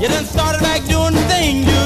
You 0.00 0.08
done 0.08 0.24
started 0.24 0.62
back 0.62 0.80
doing 0.88 1.12
the 1.12 1.24
things 1.28 1.66
you 1.66 1.79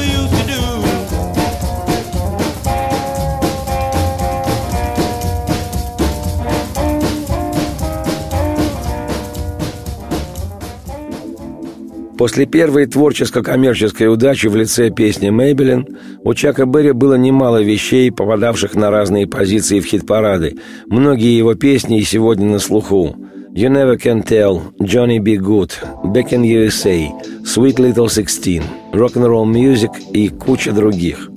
После 12.25 12.47
первой 12.47 12.87
творческо-коммерческой 12.87 14.11
удачи 14.11 14.47
в 14.47 14.57
лице 14.57 14.89
песни 14.89 15.29
«Мэйбелин» 15.29 15.87
у 16.23 16.33
Чака 16.33 16.65
Берри 16.65 16.93
было 16.93 17.17
немало 17.17 17.61
вещей, 17.61 18.11
попадавших 18.11 18.75
на 18.75 18.91
разные 18.91 19.27
позиции 19.27 19.79
в 19.79 19.85
хит-парады. 19.85 20.57
Многие 20.87 21.37
его 21.37 21.55
песни 21.55 21.99
и 21.99 22.03
сегодня 22.03 22.47
на 22.47 22.61
слуху. 22.61 23.15
«You 23.55 23.69
Never 23.69 24.03
Can 24.03 24.27
Tell», 24.27 24.63
«Johnny 24.81 25.19
Be 25.19 25.37
Good», 25.37 25.73
«Back 26.03 26.31
in 26.31 26.45
USA», 26.45 27.11
«Sweet 27.45 27.77
Little 27.77 28.07
Sixteen», 28.07 28.63
«Rock'n'Roll 28.95 29.45
Music» 29.45 29.91
и 30.15 30.29
куча 30.29 30.73
других. 30.73 31.29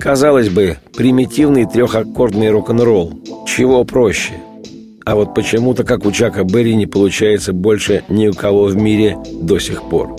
Казалось 0.00 0.48
бы, 0.48 0.76
примитивный 0.96 1.66
трехаккордный 1.66 2.50
рок-н-ролл. 2.50 3.12
Чего 3.46 3.84
проще– 3.84 4.32
а 5.04 5.16
вот 5.16 5.34
почему-то, 5.34 5.82
как 5.84 6.06
у 6.06 6.12
Чака 6.12 6.44
Берри, 6.44 6.76
не 6.76 6.86
получается 6.86 7.52
больше 7.52 8.04
ни 8.08 8.28
у 8.28 8.32
кого 8.32 8.66
в 8.66 8.76
мире 8.76 9.18
до 9.40 9.58
сих 9.58 9.82
пор. 9.88 10.16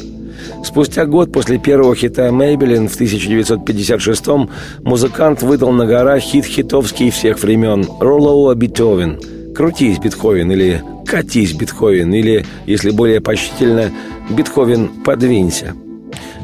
Спустя 0.63 1.06
год 1.06 1.32
после 1.32 1.58
первого 1.58 1.95
хита 1.95 2.32
«Мэйбелин» 2.32 2.88
в 2.88 2.99
1956-м 2.99 4.49
музыкант 4.84 5.41
выдал 5.41 5.71
на 5.71 5.86
гора 5.86 6.19
хит 6.19 6.45
хитовский 6.45 7.12
всех 7.12 7.41
времен 7.41 7.86
«Роллоуа 7.99 8.56
Бетховен», 8.56 9.19
«Крутись, 9.54 9.99
Бетховен» 9.99 10.52
или 10.52 10.82
«Катись, 11.06 11.54
Бетховен» 11.54 12.13
или, 12.13 12.45
если 12.65 12.91
более 12.91 13.21
почтительно, 13.21 13.91
«Бетховен, 14.30 14.89
подвинься». 15.04 15.73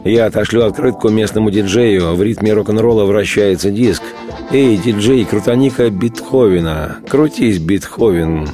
Я 0.06 0.28
отошлю 0.28 0.64
открытку 0.64 1.10
местному 1.10 1.52
диджею, 1.52 2.16
в 2.16 2.24
ритме 2.24 2.54
рок-н-ролла 2.54 3.06
вращается 3.06 3.72
диск– 3.72 4.04
«Эй, 4.52 4.78
диджей, 4.78 5.26
крутаника 5.26 5.92
Бетховена! 5.92 6.98
Крутись, 7.08 7.60
Бетховен!» 7.60 8.50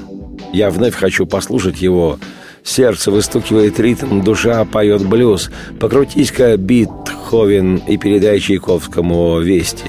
Я 0.51 0.69
вновь 0.69 0.93
хочу 0.93 1.25
послушать 1.25 1.81
его. 1.81 2.19
Сердце 2.65 3.11
выстукивает 3.11 3.79
ритм, 3.79 4.21
душа 4.21 4.65
поет 4.65 5.05
блюз. 5.05 5.51
Покрутись-ка, 5.79 6.57
Бетховен, 6.57 7.77
и 7.87 7.95
передай 7.97 8.39
Чайковскому 8.39 9.39
вести. 9.39 9.85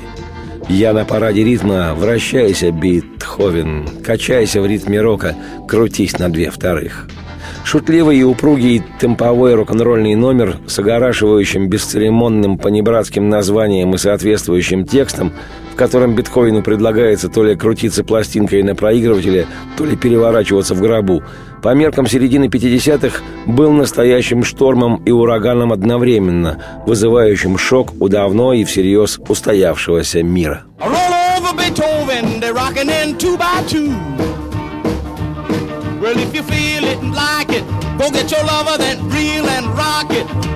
Я 0.69 0.93
на 0.93 1.07
параде 1.07 1.43
ритма, 1.43 1.95
вращайся, 1.97 2.71
Бетховен, 2.71 3.89
качайся 4.05 4.61
в 4.61 4.67
ритме 4.67 5.01
рока, 5.01 5.35
крутись 5.67 6.19
на 6.19 6.29
две 6.29 6.51
вторых. 6.51 7.09
Шутливый 7.65 8.19
и 8.19 8.23
упругий 8.23 8.83
темповой 9.01 9.55
рок-н-ролльный 9.55 10.15
номер 10.15 10.59
с 10.67 10.79
огорашивающим 10.79 11.69
бесцеремонным 11.69 12.59
понебратским 12.59 13.31
названием 13.31 13.95
и 13.95 13.99
соответствующим 13.99 14.85
текстом 14.85 15.33
в 15.77 15.79
котором 15.79 16.15
Бетховену 16.15 16.63
предлагается 16.63 17.29
то 17.29 17.45
ли 17.45 17.55
крутиться 17.55 18.03
пластинкой 18.03 18.63
на 18.63 18.75
проигрывателе, 18.75 19.47
то 19.77 19.85
ли 19.85 19.95
переворачиваться 19.95 20.75
в 20.75 20.81
гробу, 20.81 21.23
по 21.63 21.75
меркам 21.75 22.07
середины 22.07 22.47
50-х 22.47 23.21
был 23.45 23.73
настоящим 23.73 24.43
штормом 24.43 25.03
и 25.05 25.11
ураганом 25.11 25.75
одновременно, 25.75 26.63
вызывающим 26.87 27.59
шок 27.59 27.93
у 28.01 28.09
давно 28.09 28.55
и 28.55 28.65
всерьез 28.65 29.21
устоявшегося 29.29 30.23
мира. 30.23 30.65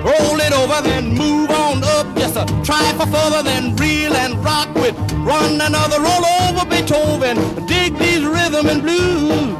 Roll 0.03 0.63
over. 0.63 0.91
Just 2.33 2.49
a 2.49 2.63
try 2.63 2.93
further, 3.13 3.43
then 3.43 3.75
reel 3.75 4.13
and 4.13 4.33
rock 4.43 4.73
with. 4.75 4.95
Run 5.25 5.59
another 5.59 5.99
roll 5.99 6.25
over 6.43 6.65
Beethoven. 6.65 7.37
Dig 7.67 7.97
these 7.97 8.23
rhythm 8.23 8.69
and 8.69 8.81
blues. 8.81 9.57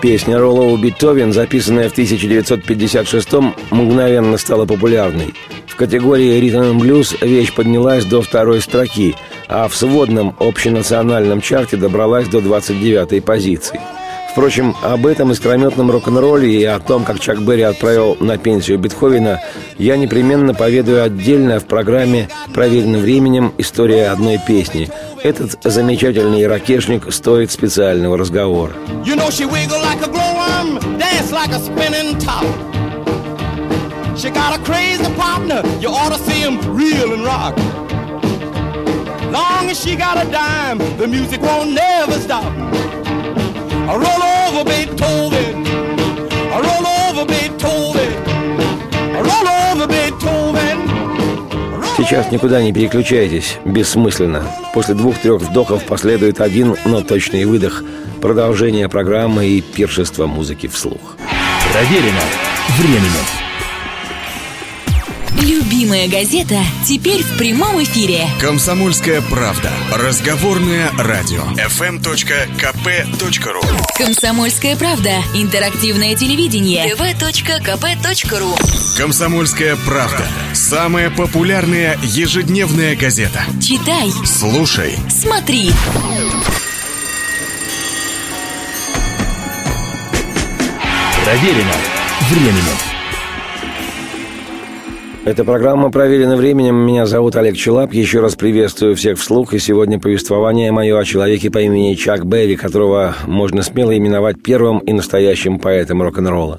Песня 0.00 0.38
Роллоу 0.38 0.76
Бетховен, 0.78 1.32
записанная 1.32 1.88
в 1.90 1.96
1956-м, 1.96 3.54
мгновенно 3.70 4.38
стала 4.38 4.64
популярной. 4.64 5.34
В 5.66 5.76
категории 5.76 6.40
«Ритм 6.40 6.78
блюз» 6.78 7.14
вещь 7.20 7.54
поднялась 7.54 8.04
до 8.04 8.22
второй 8.22 8.60
строки– 8.62 9.14
а 9.52 9.68
в 9.68 9.76
сводном 9.76 10.34
общенациональном 10.38 11.42
чарте 11.42 11.76
добралась 11.76 12.26
до 12.26 12.38
29-й 12.38 13.20
позиции. 13.20 13.78
Впрочем, 14.32 14.74
об 14.82 15.06
этом 15.06 15.30
искрометном 15.30 15.90
рок-н-ролле 15.90 16.50
и 16.50 16.64
о 16.64 16.78
том, 16.78 17.04
как 17.04 17.20
Чак 17.20 17.42
Берри 17.42 17.62
отправил 17.62 18.16
на 18.18 18.38
пенсию 18.38 18.78
Бетховена, 18.78 19.40
я 19.76 19.98
непременно 19.98 20.54
поведаю 20.54 21.04
отдельно 21.04 21.60
в 21.60 21.66
программе 21.66 22.30
«Проверенным 22.54 23.02
временем. 23.02 23.52
История 23.58 24.08
одной 24.08 24.38
песни». 24.38 24.88
Этот 25.22 25.58
замечательный 25.62 26.46
ракешник 26.46 27.12
стоит 27.12 27.50
специального 27.50 28.16
разговора. 28.16 28.72
You 29.04 29.16
know 29.16 29.28
she 29.28 29.44
like 29.44 30.00
a 30.02 30.10
glowworm, 30.10 30.98
dance 30.98 31.30
like 31.30 31.52
a 31.52 31.58
spinning 31.58 32.18
top. 32.18 32.46
She 34.16 34.30
got 34.30 34.58
a 34.58 34.62
crazy 34.64 35.04
partner, 35.14 35.62
you 35.78 35.90
ought 35.90 36.10
to 36.10 36.18
see 36.18 36.40
him 36.40 36.58
reel 36.74 37.12
and 37.12 37.22
rock. 37.22 37.54
Long 39.30 39.68
as 39.68 39.78
she 39.78 39.94
got 39.94 40.16
a 40.16 40.30
dime, 40.30 40.78
the 40.96 41.06
music 41.06 41.42
won't 41.42 41.72
never 41.72 42.18
stop. 42.18 42.50
I 43.88 43.96
roll 43.96 44.22
over 44.46 44.64
Beethoven. 44.64 45.66
I 46.54 46.58
roll 46.66 46.86
over 46.86 47.24
Beethoven. 47.26 48.12
I 49.16 49.20
roll 49.20 49.48
over 49.48 49.86
Beethoven. 49.88 50.78
Сейчас 51.96 52.30
никуда 52.30 52.62
не 52.62 52.72
переключайтесь, 52.72 53.58
бессмысленно. 53.64 54.44
После 54.72 54.94
двух-трех 54.94 55.42
вдохов 55.42 55.84
последует 55.84 56.40
один, 56.40 56.76
но 56.84 57.02
точный 57.02 57.44
выдох. 57.44 57.82
Продолжение 58.20 58.88
программы 58.88 59.46
и 59.46 59.60
пиршество 59.60 60.26
музыки 60.26 60.68
вслух. 60.68 61.16
Проверено 61.72 62.22
временем. 62.78 63.51
Любимая 65.42 66.08
газета 66.08 66.60
теперь 66.86 67.24
в 67.24 67.36
прямом 67.36 67.82
эфире. 67.82 68.28
Комсомольская 68.40 69.20
правда. 69.22 69.72
Разговорное 69.90 70.88
радио. 70.96 71.42
fm.kp.ru 71.56 72.06
Комсомольская 73.96 74.76
правда. 74.76 75.20
Интерактивное 75.34 76.14
телевидение. 76.14 76.86
tv.kp.ru 76.88 78.56
Комсомольская 78.96 79.74
правда. 79.84 80.24
Самая 80.54 81.10
популярная 81.10 81.98
ежедневная 82.04 82.94
газета. 82.94 83.42
Читай. 83.60 84.12
Слушай. 84.24 84.94
Смотри. 85.08 85.72
Проверено 91.24 91.74
временем. 92.30 92.91
Эта 95.24 95.44
программа 95.44 95.88
проверена 95.92 96.36
временем. 96.36 96.74
Меня 96.74 97.06
зовут 97.06 97.36
Олег 97.36 97.56
Челап. 97.56 97.92
Еще 97.92 98.18
раз 98.18 98.34
приветствую 98.34 98.96
всех 98.96 99.20
вслух. 99.20 99.54
И 99.54 99.60
сегодня 99.60 100.00
повествование 100.00 100.72
мое 100.72 100.98
о 100.98 101.04
человеке 101.04 101.48
по 101.48 101.58
имени 101.58 101.94
Чак 101.94 102.26
Берри, 102.26 102.56
которого 102.56 103.14
можно 103.28 103.62
смело 103.62 103.96
именовать 103.96 104.42
первым 104.42 104.80
и 104.80 104.92
настоящим 104.92 105.60
поэтом 105.60 106.02
рок-н-ролла. 106.02 106.58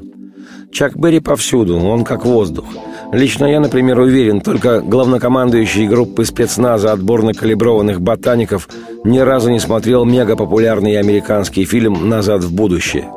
Чак 0.71 0.95
Берри 0.95 1.19
повсюду, 1.19 1.77
он 1.77 2.05
как 2.05 2.25
воздух. 2.25 2.65
Лично 3.11 3.47
я, 3.47 3.59
например, 3.59 3.99
уверен, 3.99 4.39
только 4.39 4.79
главнокомандующий 4.79 5.85
группы 5.85 6.23
спецназа 6.23 6.93
отборно 6.93 7.33
калиброванных 7.33 7.99
ботаников 7.99 8.69
ни 9.03 9.19
разу 9.19 9.51
не 9.51 9.59
смотрел 9.59 10.05
мегапопулярный 10.05 10.97
американский 10.97 11.65
фильм 11.65 12.07
«Назад 12.07 12.45
в 12.45 12.55
будущее». 12.55 13.09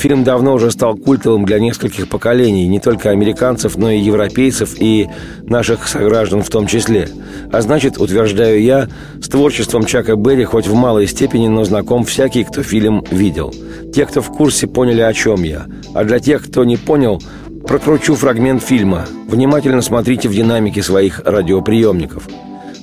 Фильм 0.00 0.24
давно 0.24 0.54
уже 0.54 0.70
стал 0.70 0.96
культовым 0.96 1.44
для 1.44 1.58
нескольких 1.58 2.08
поколений, 2.08 2.66
не 2.66 2.80
только 2.80 3.10
американцев, 3.10 3.76
но 3.76 3.90
и 3.90 3.98
европейцев 3.98 4.80
и 4.80 5.10
наших 5.42 5.86
сограждан 5.86 6.42
в 6.42 6.48
том 6.48 6.66
числе. 6.66 7.10
А 7.52 7.60
значит, 7.60 7.98
утверждаю 7.98 8.62
я, 8.62 8.88
с 9.20 9.28
творчеством 9.28 9.84
Чака 9.84 10.16
Берри 10.16 10.44
хоть 10.44 10.66
в 10.66 10.72
малой 10.72 11.06
степени, 11.06 11.48
но 11.48 11.64
знаком 11.64 12.04
всякий, 12.04 12.44
кто 12.44 12.62
фильм 12.62 13.04
видел. 13.10 13.54
Те, 13.94 14.06
кто 14.06 14.22
в 14.22 14.28
курсе, 14.28 14.66
поняли, 14.66 15.02
о 15.02 15.12
чем 15.12 15.42
я. 15.42 15.66
А 15.92 16.02
для 16.04 16.18
тех, 16.18 16.46
кто 16.46 16.64
не 16.64 16.78
понял, 16.78 17.20
прокручу 17.66 18.14
фрагмент 18.14 18.62
фильма. 18.62 19.04
Внимательно 19.28 19.82
смотрите 19.82 20.30
в 20.30 20.34
динамике 20.34 20.82
своих 20.82 21.20
радиоприемников– 21.26 22.26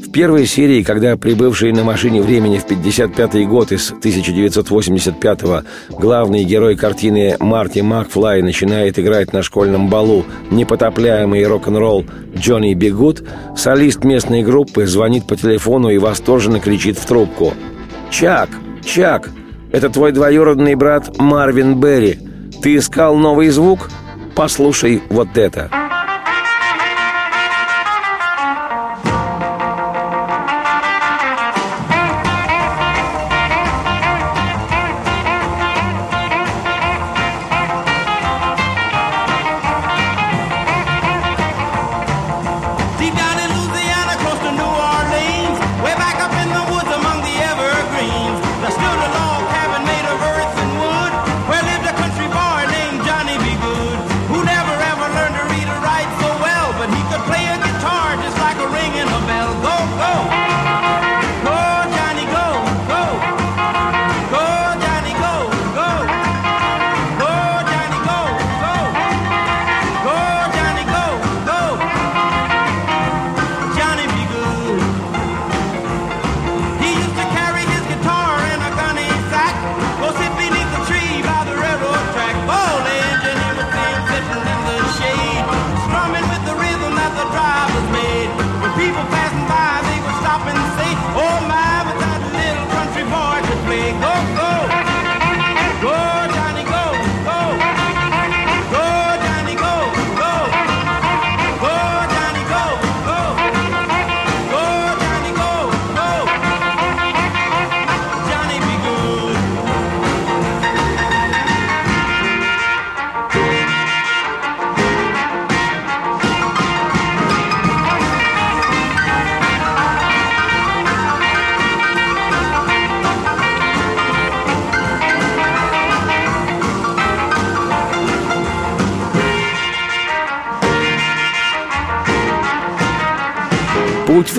В 0.08 0.12
первой 0.12 0.46
серии, 0.46 0.84
когда 0.84 1.18
прибывший 1.18 1.74
на 1.74 1.84
машине 1.84 2.22
времени 2.22 2.58
в 2.60 2.66
55 2.66 3.46
год 3.46 3.74
из 3.74 3.92
1985-го 3.92 5.64
главный 6.00 6.46
герой 6.46 6.78
картины 6.78 7.36
Марти 7.40 7.80
Макфлай 7.80 8.42
начинает 8.42 8.98
играть 8.98 9.34
на 9.34 9.44
школьном 9.44 9.90
балу 9.90 10.24
непотопляемый 10.50 11.46
рок-н-ролл 11.46 12.06
Джонни 12.36 12.74
Бигут, 12.74 13.22
солист 13.58 14.06
местной 14.06 14.44
группы 14.44 14.88
звонит 14.88 15.28
по 15.28 15.36
телефону 15.36 15.90
и 15.90 15.98
восторженно 15.98 16.62
кричит 16.62 16.98
в 16.98 17.06
трубку. 17.06 17.54
«Чак! 18.10 18.50
Чак! 18.86 19.30
Это 19.74 19.90
твой 19.90 20.14
двоюродный 20.14 20.76
брат 20.76 21.18
Марвин 21.20 21.82
Берри. 21.82 22.18
Ты 22.64 22.78
искал 22.78 23.18
новый 23.18 23.50
звук? 23.50 23.90
Послушай 24.36 25.04
вот 25.10 25.38
это!» 25.38 25.87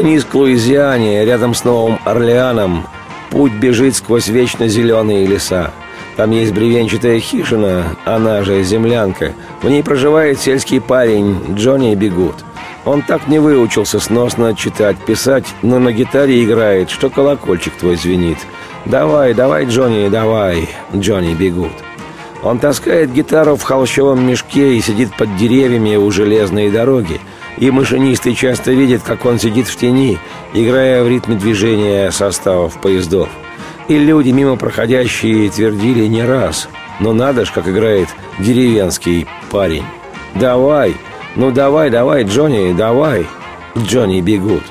Вниз 0.08 0.24
к 0.24 0.34
Луизиане, 0.34 1.26
рядом 1.26 1.54
с 1.54 1.64
Новым 1.64 1.98
Орлеаном. 2.06 2.86
Путь 3.28 3.52
бежит 3.52 3.94
сквозь 3.94 4.28
вечно 4.28 4.66
зеленые 4.66 5.26
леса. 5.26 5.70
Там 6.16 6.30
есть 6.30 6.54
бревенчатая 6.54 7.20
хижина, 7.20 7.94
она 8.06 8.42
же 8.42 8.62
землянка. 8.62 9.34
В 9.60 9.68
ней 9.68 9.82
проживает 9.82 10.40
сельский 10.40 10.80
парень 10.80 11.38
Джонни 11.56 11.94
Бегут. 11.94 12.36
Он 12.86 13.02
так 13.02 13.28
не 13.28 13.38
выучился 13.38 14.00
сносно 14.00 14.56
читать, 14.56 14.96
писать, 14.96 15.44
но 15.60 15.78
на 15.78 15.92
гитаре 15.92 16.42
играет, 16.42 16.88
что 16.88 17.10
колокольчик 17.10 17.74
твой 17.74 17.96
звенит. 17.96 18.38
«Давай, 18.86 19.34
давай, 19.34 19.66
Джонни, 19.66 20.08
давай, 20.08 20.70
Джонни 20.96 21.34
Бегут». 21.34 21.72
Он 22.42 22.58
таскает 22.58 23.12
гитару 23.12 23.56
в 23.56 23.62
холщовом 23.62 24.26
мешке 24.26 24.74
и 24.74 24.80
сидит 24.80 25.14
под 25.18 25.36
деревьями 25.36 25.96
у 25.96 26.10
железной 26.10 26.70
дороги. 26.70 27.20
И 27.60 27.70
машинисты 27.70 28.34
часто 28.34 28.70
видят, 28.70 29.02
как 29.02 29.24
он 29.24 29.38
сидит 29.38 29.66
в 29.66 29.76
тени, 29.76 30.18
играя 30.54 31.02
в 31.02 31.08
ритме 31.08 31.34
движения 31.34 32.10
составов 32.12 32.80
поездов. 32.80 33.28
И 33.88 33.98
люди, 33.98 34.30
мимо 34.30 34.56
проходящие, 34.56 35.50
твердили 35.50 36.06
не 36.06 36.24
раз. 36.24 36.68
Но 37.00 37.12
надо 37.12 37.44
ж, 37.44 37.50
как 37.50 37.68
играет 37.68 38.08
деревенский 38.38 39.26
парень. 39.50 39.84
«Давай! 40.34 40.94
Ну 41.36 41.50
давай, 41.50 41.90
давай, 41.90 42.24
Джонни, 42.24 42.72
давай!» 42.72 43.26
Джонни 43.76 44.20
бегут. 44.20 44.62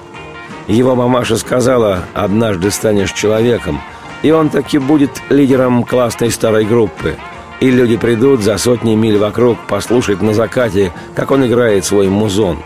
Его 0.67 0.95
мамаша 0.95 1.37
сказала, 1.37 2.03
однажды 2.13 2.71
станешь 2.71 3.13
человеком, 3.13 3.81
и 4.21 4.31
он 4.31 4.49
таки 4.49 4.77
будет 4.77 5.11
лидером 5.29 5.83
классной 5.83 6.29
старой 6.29 6.65
группы. 6.65 7.15
И 7.59 7.71
люди 7.71 7.97
придут 7.97 8.41
за 8.41 8.57
сотни 8.57 8.95
миль 8.95 9.17
вокруг 9.17 9.57
послушать 9.67 10.21
на 10.21 10.33
закате, 10.33 10.91
как 11.15 11.31
он 11.31 11.45
играет 11.45 11.85
свой 11.85 12.07
музон. 12.07 12.59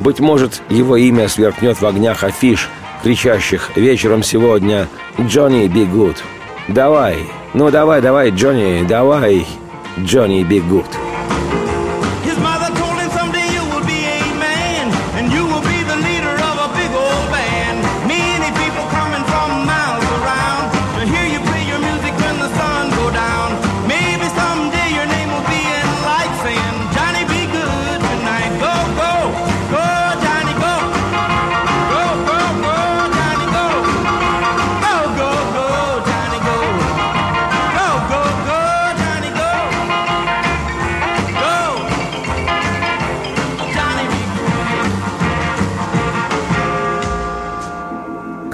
Быть 0.00 0.20
может, 0.20 0.60
его 0.68 0.96
имя 0.96 1.28
сверкнет 1.28 1.80
в 1.80 1.86
огнях 1.86 2.24
афиш, 2.24 2.68
кричащих 3.02 3.76
вечером 3.76 4.22
сегодня 4.22 4.88
«Джонни 5.18 5.66
Бигут». 5.66 6.22
«Давай, 6.68 7.18
ну 7.54 7.70
давай, 7.70 8.02
давай, 8.02 8.30
Джонни, 8.30 8.86
давай, 8.86 9.46
Джонни 9.98 10.42
Бигут». 10.42 10.86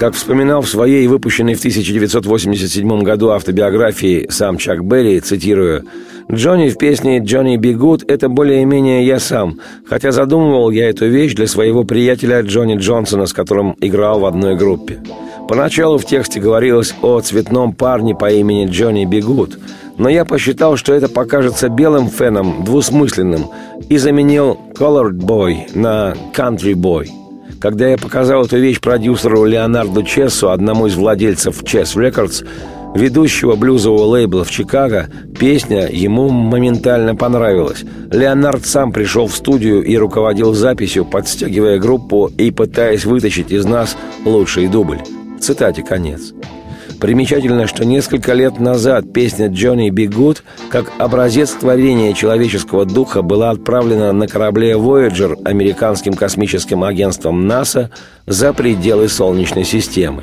Как 0.01 0.15
вспоминал 0.15 0.63
в 0.63 0.67
своей 0.67 1.05
выпущенной 1.05 1.53
в 1.53 1.59
1987 1.59 3.03
году 3.03 3.29
автобиографии 3.29 4.25
сам 4.31 4.57
Чак 4.57 4.83
Берри, 4.83 5.19
цитирую, 5.19 5.83
«Джонни 6.31 6.69
в 6.69 6.79
песне 6.79 7.19
«Джонни 7.19 7.55
Бигут»— 7.57 8.03
это 8.07 8.27
более-менее 8.27 9.05
я 9.05 9.19
сам, 9.19 9.59
хотя 9.85 10.11
задумывал 10.11 10.71
я 10.71 10.89
эту 10.89 11.05
вещь 11.05 11.35
для 11.35 11.45
своего 11.45 11.83
приятеля 11.83 12.41
Джонни 12.41 12.77
Джонсона, 12.77 13.27
с 13.27 13.33
которым 13.33 13.75
играл 13.79 14.21
в 14.21 14.25
одной 14.25 14.55
группе. 14.55 15.03
Поначалу 15.47 15.99
в 15.99 16.05
тексте 16.05 16.39
говорилось 16.39 16.95
о 17.03 17.19
цветном 17.19 17.75
парне 17.75 18.15
по 18.15 18.31
имени 18.31 18.65
Джонни 18.65 19.05
Бигут, 19.05 19.59
но 19.99 20.09
я 20.09 20.25
посчитал, 20.25 20.77
что 20.77 20.95
это 20.95 21.09
покажется 21.09 21.69
белым 21.69 22.09
феном 22.09 22.63
двусмысленным 22.63 23.51
и 23.87 23.99
заменил 23.99 24.57
«Colored 24.73 25.19
Boy» 25.19 25.69
на 25.75 26.15
«Country 26.33 26.73
Boy». 26.73 27.20
Когда 27.59 27.87
я 27.87 27.97
показал 27.97 28.45
эту 28.45 28.57
вещь 28.57 28.79
продюсеру 28.79 29.45
Леонарду 29.45 30.03
Чессу, 30.03 30.51
одному 30.51 30.87
из 30.87 30.95
владельцев 30.95 31.61
Chess 31.63 31.95
Records, 31.95 32.45
ведущего 32.95 33.55
блюзового 33.55 34.03
лейбла 34.03 34.43
в 34.43 34.51
Чикаго, 34.51 35.09
песня 35.39 35.87
ему 35.89 36.29
моментально 36.29 37.15
понравилась. 37.15 37.83
Леонард 38.11 38.65
сам 38.65 38.91
пришел 38.91 39.27
в 39.27 39.35
студию 39.35 39.83
и 39.83 39.95
руководил 39.97 40.53
записью, 40.53 41.05
подстегивая 41.05 41.79
группу 41.79 42.31
и 42.37 42.51
пытаясь 42.51 43.05
вытащить 43.05 43.51
из 43.51 43.65
нас 43.65 43.95
лучший 44.25 44.67
дубль. 44.67 44.99
Цитате 45.39 45.83
конец. 45.83 46.33
Примечательно, 47.01 47.65
что 47.65 47.83
несколько 47.83 48.33
лет 48.33 48.59
назад 48.59 49.11
песня 49.11 49.47
«Джонни 49.47 49.89
Би 49.89 50.05
Гуд» 50.05 50.43
как 50.69 50.91
образец 50.99 51.49
творения 51.49 52.13
человеческого 52.13 52.85
духа 52.85 53.23
была 53.23 53.49
отправлена 53.49 54.13
на 54.13 54.27
корабле 54.27 54.73
Voyager 54.73 55.35
американским 55.43 56.13
космическим 56.13 56.83
агентством 56.83 57.47
НАСА 57.47 57.89
за 58.27 58.53
пределы 58.53 59.09
Солнечной 59.09 59.63
системы. 59.63 60.21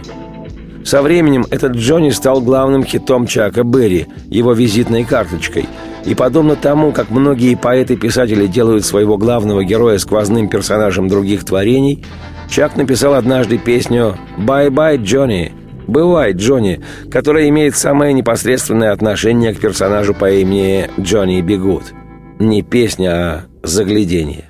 Со 0.85 1.03
временем 1.03 1.45
этот 1.51 1.73
Джонни 1.73 2.11
стал 2.11 2.41
главным 2.41 2.85
хитом 2.85 3.27
Чака 3.27 3.65
Берри, 3.65 4.07
его 4.29 4.53
визитной 4.53 5.03
карточкой. 5.03 5.67
И 6.05 6.15
подобно 6.15 6.55
тому, 6.55 6.93
как 6.93 7.11
многие 7.11 7.57
поэты-писатели 7.57 8.47
делают 8.47 8.87
своего 8.87 9.19
главного 9.19 9.65
героя 9.65 9.99
сквозным 9.99 10.49
персонажем 10.49 11.09
других 11.09 11.45
творений, 11.45 12.05
Чак 12.49 12.77
написал 12.77 13.15
однажды 13.15 13.59
песню 13.59 14.17
«Bye-bye, 14.39 14.99
Джонни», 14.99 15.53
«Бывай, 15.89 16.35
Джонни», 16.35 16.83
которая 17.11 17.49
имеет 17.49 17.75
самое 17.75 18.13
непосредственное 18.13 18.93
отношение 18.93 19.55
к 19.55 19.59
персонажу 19.59 20.13
по 20.13 20.31
имени 20.31 20.89
Джонни 21.01 21.41
Бигут. 21.41 21.95
Не 22.39 22.63
песня, 22.63 23.11
а 23.11 23.45
заглядение. 23.63 24.45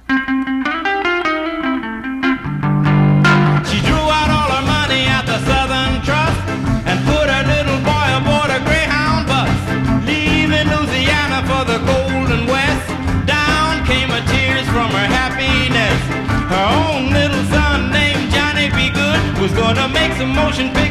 motion 20.48 20.72
pictures 20.72 20.87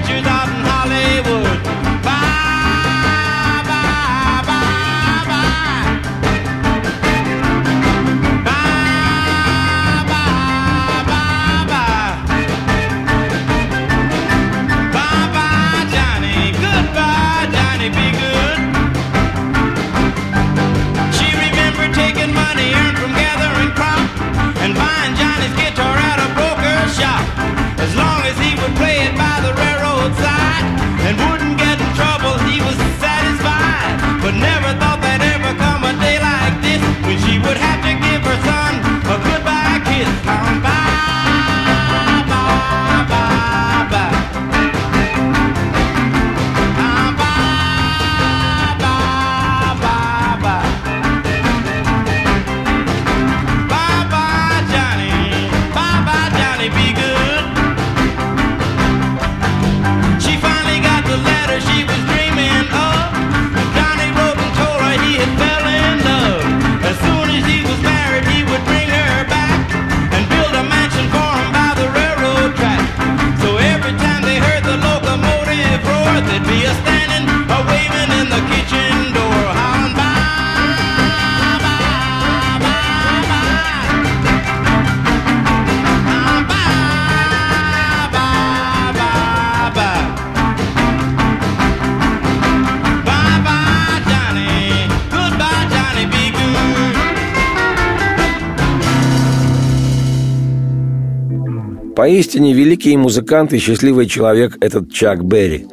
Поистине 102.07 102.53
великий 102.53 102.95
музыкант 102.95 103.51
и 103.51 103.57
счастливый 103.57 104.05
человек 104.05 104.55
этот 104.61 104.93
Чак 104.93 105.25
Берри. 105.25 105.67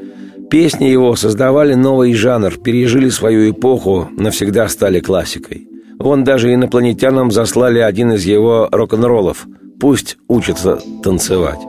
Песни 0.51 0.87
его 0.87 1.15
создавали 1.15 1.75
новый 1.75 2.13
жанр, 2.13 2.59
пережили 2.59 3.09
свою 3.09 3.53
эпоху, 3.53 4.09
навсегда 4.17 4.67
стали 4.67 4.99
классикой. 4.99 5.69
Вон 6.01 6.25
даже 6.25 6.53
инопланетянам 6.53 7.31
заслали 7.31 7.79
один 7.79 8.15
из 8.15 8.25
его 8.25 8.69
рок-н-роллов. 8.73 9.47
Пусть 9.79 10.17
учатся 10.27 10.81
танцевать. 11.05 11.61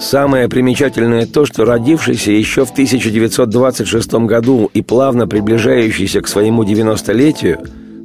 Самое 0.00 0.48
примечательное 0.48 1.26
то, 1.26 1.44
что 1.44 1.64
родившийся 1.64 2.30
еще 2.30 2.64
в 2.64 2.70
1926 2.70 4.12
году 4.28 4.70
и 4.72 4.80
плавно 4.80 5.26
приближающийся 5.26 6.20
к 6.20 6.28
своему 6.28 6.62
90-летию, 6.62 7.58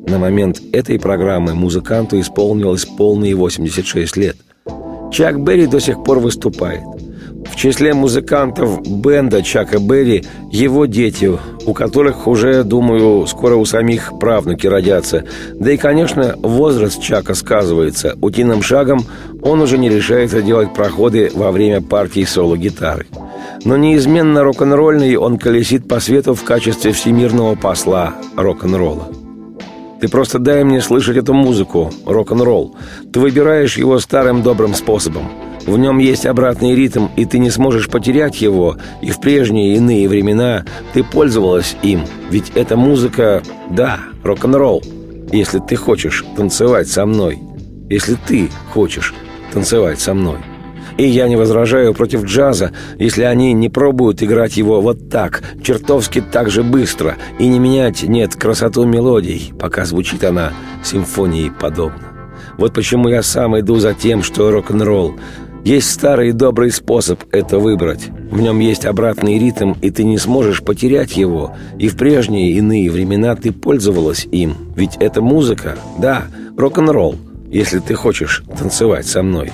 на 0.08 0.18
момент 0.18 0.60
этой 0.72 1.00
программы 1.00 1.54
музыканту 1.54 2.20
исполнилось 2.20 2.86
полные 2.86 3.36
86 3.36 4.18
лет. 4.18 4.38
Чак 5.14 5.40
Берри 5.40 5.68
до 5.68 5.80
сих 5.80 6.04
пор 6.04 6.18
выступает. 6.18 6.82
В 7.46 7.56
числе 7.56 7.94
музыкантов 7.94 8.82
бенда 8.82 9.44
Чака 9.44 9.78
Берри 9.78 10.24
его 10.52 10.88
дети, 10.88 11.32
у 11.68 11.74
которых 11.74 12.26
уже, 12.26 12.64
думаю, 12.64 13.28
скоро 13.28 13.56
у 13.56 13.64
самих 13.64 14.12
правнуки 14.20 14.66
родятся. 14.66 15.24
Да 15.54 15.72
и, 15.72 15.78
конечно, 15.78 16.36
возраст 16.42 17.00
Чака 17.00 17.36
сказывается. 17.36 18.18
Утиным 18.22 18.64
шагом 18.64 19.06
он 19.44 19.62
уже 19.62 19.78
не 19.78 19.88
решается 19.88 20.42
делать 20.42 20.74
проходы 20.74 21.30
во 21.36 21.52
время 21.52 21.80
партий 21.82 22.26
соло-гитары. 22.26 23.06
Но 23.66 23.78
неизменно 23.78 24.44
рок-н-ролльный 24.44 25.16
он 25.16 25.38
колесит 25.38 25.88
по 25.88 26.00
свету 26.00 26.34
в 26.34 26.44
качестве 26.44 26.92
всемирного 26.92 27.54
посла 27.54 28.16
рок-н-ролла. 28.36 29.23
Ты 30.04 30.10
просто 30.10 30.38
дай 30.38 30.66
мне 30.66 30.82
слышать 30.82 31.16
эту 31.16 31.34
музыку, 31.34 31.90
рок-н-ролл. 32.06 32.76
Ты 33.14 33.22
выбираешь 33.22 33.78
его 33.78 34.00
старым 34.00 34.44
добрым 34.44 34.74
способом. 34.74 35.32
В 35.66 35.78
нем 35.78 35.98
есть 35.98 36.26
обратный 36.26 36.76
ритм, 36.76 37.08
и 37.16 37.24
ты 37.24 37.40
не 37.40 37.50
сможешь 37.50 37.88
потерять 37.88 38.42
его, 38.42 38.76
и 39.02 39.12
в 39.12 39.22
прежние 39.22 39.78
иные 39.78 40.10
времена 40.10 40.66
ты 40.92 41.06
пользовалась 41.06 41.78
им. 41.84 42.02
Ведь 42.30 42.52
эта 42.54 42.76
музыка, 42.76 43.44
да, 43.70 43.98
рок-н-ролл, 44.26 44.84
если 45.32 45.60
ты 45.60 45.78
хочешь 45.78 46.26
танцевать 46.36 46.90
со 46.90 47.06
мной. 47.06 47.40
Если 47.90 48.18
ты 48.28 48.50
хочешь 48.74 49.14
танцевать 49.54 50.02
со 50.02 50.14
мной. 50.14 50.40
И 50.98 51.06
я 51.06 51.28
не 51.28 51.36
возражаю 51.36 51.94
против 51.94 52.26
джаза, 52.26 52.72
если 53.00 53.24
они 53.24 53.54
не 53.54 53.70
пробуют 53.70 54.22
играть 54.22 54.58
его 54.58 54.82
вот 54.82 55.10
так, 55.10 55.44
чертовски 55.64 56.22
так 56.32 56.50
же 56.50 56.64
быстро, 56.64 57.16
и 57.40 57.48
не 57.48 57.60
менять, 57.60 58.04
нет, 58.04 58.36
красоту 58.36 58.86
мелодий, 58.86 59.54
пока 59.60 59.86
звучит 59.86 60.24
она 60.24 60.54
симфонией 60.84 61.52
подобно. 61.52 62.10
Вот 62.58 62.74
почему 62.74 63.10
я 63.10 63.24
сам 63.24 63.60
иду 63.60 63.80
за 63.80 63.94
тем, 63.94 64.22
что 64.22 64.52
рок-н-ролл. 64.52 65.16
Есть 65.64 65.90
старый 65.90 66.30
и 66.30 66.34
добрый 66.34 66.72
способ 66.72 67.24
это 67.32 67.58
выбрать. 67.58 68.10
В 68.30 68.42
нем 68.42 68.60
есть 68.60 68.86
обратный 68.86 69.40
ритм, 69.40 69.74
и 69.82 69.90
ты 69.92 70.04
не 70.04 70.18
сможешь 70.18 70.62
потерять 70.62 71.16
его. 71.16 71.56
И 71.80 71.88
в 71.88 71.96
прежние 71.96 72.52
иные 72.52 72.92
времена 72.92 73.36
ты 73.36 73.52
пользовалась 73.54 74.28
им. 74.30 74.56
Ведь 74.76 74.98
это 75.00 75.22
музыка, 75.22 75.78
да, 75.98 76.26
рок-н-ролл, 76.58 77.16
если 77.50 77.80
ты 77.80 77.96
хочешь 77.96 78.44
танцевать 78.60 79.08
со 79.08 79.24
мной 79.24 79.52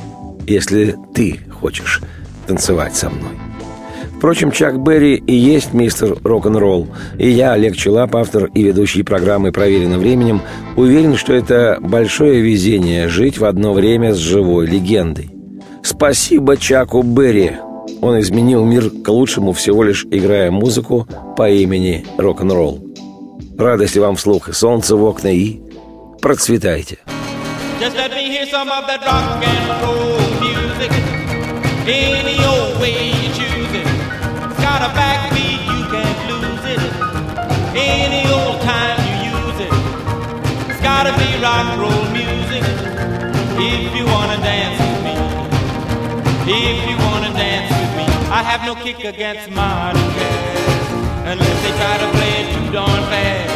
если 0.49 0.95
ты 1.13 1.39
хочешь 1.51 2.01
танцевать 2.47 2.95
со 2.95 3.09
мной. 3.09 3.31
Впрочем, 4.17 4.51
Чак 4.51 4.81
Берри 4.81 5.15
и 5.15 5.33
есть 5.33 5.73
мистер 5.73 6.17
рок-н-ролл, 6.23 6.89
и 7.17 7.29
я, 7.29 7.53
Олег 7.53 7.77
Челап, 7.77 8.17
автор 8.17 8.45
и 8.53 8.63
ведущий 8.63 9.03
программы 9.03 9.53
«Проверено 9.53 9.97
временем», 9.97 10.41
уверен, 10.75 11.15
что 11.15 11.33
это 11.33 11.77
большое 11.79 12.41
везение 12.41 13.07
жить 13.07 13.37
в 13.37 13.45
одно 13.45 13.71
время 13.71 14.13
с 14.13 14.17
живой 14.17 14.67
легендой. 14.67 15.31
Спасибо 15.83 16.57
Чаку 16.57 17.01
Берри. 17.01 17.53
Он 18.01 18.19
изменил 18.19 18.65
мир 18.65 18.89
к 18.89 19.07
лучшему, 19.07 19.53
всего 19.53 19.83
лишь 19.83 20.05
играя 20.11 20.51
музыку 20.51 21.07
по 21.37 21.49
имени 21.49 22.05
рок-н-ролл. 22.17 22.83
Радости 23.57 23.99
вам 23.99 24.17
вслух 24.17 24.49
и 24.49 24.53
солнце 24.53 24.97
в 24.97 25.03
окна 25.05 25.29
и 25.29 25.61
процветайте. 26.21 26.97
Just 27.79 27.95
let 27.95 28.11
me 28.11 28.27
hear 28.27 28.45
some 28.45 28.67
of 28.67 28.85
that 28.87 28.99
rock 29.05 29.41
and 29.41 29.81
roll. 29.81 30.38
Any 31.87 32.37
old 32.45 32.79
way 32.81 33.09
you 33.09 33.29
choose 33.33 33.73
it. 33.73 33.87
Got 34.61 34.83
a 34.83 34.91
backbeat 34.93 35.61
you 35.71 35.81
can't 35.89 36.21
lose 36.29 36.65
it. 36.75 36.81
Any 37.75 38.29
old 38.29 38.61
time 38.61 38.99
you 39.07 39.15
use 39.31 39.59
it. 39.65 39.73
It's 40.69 40.81
gotta 40.81 41.11
be 41.17 41.29
rock 41.41 41.65
and 41.71 41.81
roll 41.81 42.05
music. 42.11 42.63
If 43.57 43.95
you 43.95 44.05
wanna 44.05 44.37
dance 44.43 44.77
with 44.79 45.01
me. 45.07 45.15
If 46.51 46.89
you 46.89 46.97
wanna 47.07 47.31
dance 47.33 47.71
with 47.71 47.93
me. 47.97 48.05
I 48.29 48.43
have 48.43 48.61
no 48.65 48.75
kick 48.75 49.03
against 49.03 49.49
modern 49.51 50.01
jazz. 50.13 50.83
Unless 51.31 51.57
they 51.63 51.73
try 51.81 51.95
to 51.97 52.09
play 52.17 52.33
it 52.41 52.47
too 52.53 52.71
darn 52.71 53.03
fast. 53.09 53.55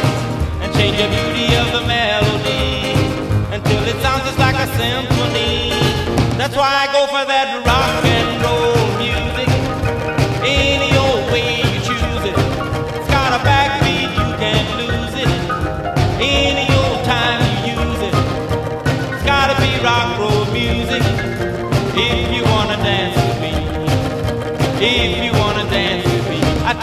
And 0.61 0.73
change 0.73 0.97
the 0.97 1.07
beauty 1.07 1.55
of 1.61 1.67
the 1.75 1.83
melody. 1.85 2.97
Until 3.53 3.83
it 3.85 4.01
sounds 4.01 4.23
just 4.23 4.39
like 4.39 4.55
a 4.55 4.67
symphony. 4.79 5.69
That's 6.37 6.55
why 6.55 6.71
I 6.83 6.85
go 6.91 7.05
for 7.07 7.23
that 7.25 7.63
rock 7.65 8.03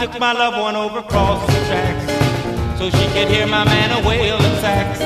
took 0.01 0.19
my 0.19 0.33
loved 0.33 0.57
one 0.57 0.75
over 0.75 0.97
across 0.97 1.45
the 1.45 1.59
tracks. 1.69 2.05
So 2.79 2.89
she 2.89 3.05
could 3.13 3.27
hear 3.27 3.45
my 3.45 3.63
man 3.63 3.91
a 3.91 4.07
wailing 4.07 4.55
sax. 4.57 4.99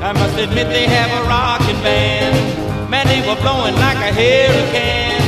I 0.00 0.12
must 0.12 0.38
admit 0.38 0.68
they 0.68 0.86
have 0.86 1.10
a 1.20 1.28
rockin' 1.28 1.76
band. 1.84 2.88
Man, 2.88 3.06
they 3.08 3.20
were 3.28 3.36
blowing 3.42 3.74
like 3.74 4.00
a 4.00 4.08
hurricane. 4.08 5.20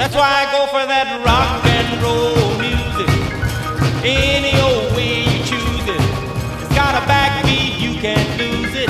That's 0.00 0.14
why 0.14 0.30
I 0.40 0.44
go 0.56 0.64
for 0.72 0.84
that 0.88 1.20
rock 1.20 1.68
and 1.68 1.88
roll 2.00 2.48
music. 2.56 3.12
Any 4.00 4.56
old 4.64 4.96
way 4.96 5.20
you 5.20 5.38
choose 5.44 5.86
it. 5.92 6.02
It's 6.64 6.72
got 6.72 6.96
a 6.96 7.04
backbeat, 7.04 7.76
you 7.76 8.00
can't 8.00 8.30
lose 8.40 8.72
it. 8.72 8.88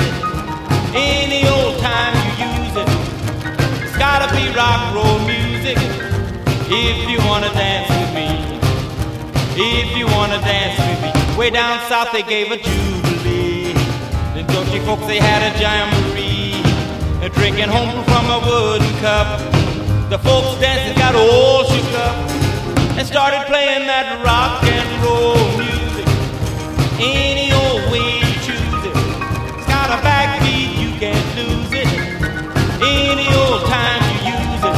Any 0.95 1.43
old 1.43 1.75
time 1.83 2.15
you 2.23 2.47
use 2.55 2.75
it. 2.83 2.89
It's 3.83 3.97
gotta 3.97 4.31
be 4.31 4.47
rock 4.55 4.79
and 4.87 4.95
roll 4.95 5.19
music. 5.27 5.75
If 6.71 7.09
you 7.09 7.19
wanna 7.27 7.51
dance. 7.51 7.96
If 9.59 9.97
you 9.97 10.05
wanna 10.05 10.39
dance 10.41 10.77
with 10.77 11.01
me. 11.01 11.35
Way 11.35 11.49
down 11.49 11.79
south 11.89 12.11
they 12.11 12.21
gave 12.21 12.51
a 12.51 12.57
jubilee. 12.57 13.73
The 14.35 14.43
Georgia 14.53 14.79
folks 14.85 15.07
they 15.07 15.17
had 15.17 15.41
a 15.41 15.57
jamboree. 15.59 16.61
Drinking 17.33 17.69
home 17.69 18.03
from 18.05 18.25
a 18.29 18.39
wooden 18.39 18.87
cup. 18.99 19.39
The 20.09 20.17
folks 20.19 20.61
dancing 20.61 20.97
got 20.97 21.13
all 21.15 21.65
shook 21.65 21.93
up 21.99 22.15
and 22.97 23.05
started 23.05 23.45
playing 23.47 23.85
that 23.85 24.23
rock 24.23 24.63
and 24.63 25.03
roll 25.03 25.35
music. 25.57 26.07
Any 26.97 27.51
old 27.51 27.91
way 27.91 28.21
you 28.21 28.33
choose 28.45 28.83
it. 28.89 28.95
It's 29.57 29.67
got 29.67 29.89
a 29.89 29.99
backbeat, 30.05 30.77
you 30.81 30.97
can't 31.01 31.29
lose 31.35 31.73
it. 31.73 31.89
Any 32.81 33.27
old 33.33 33.65
time 33.65 34.01
you 34.21 34.33
use 34.37 34.63
it. 34.65 34.77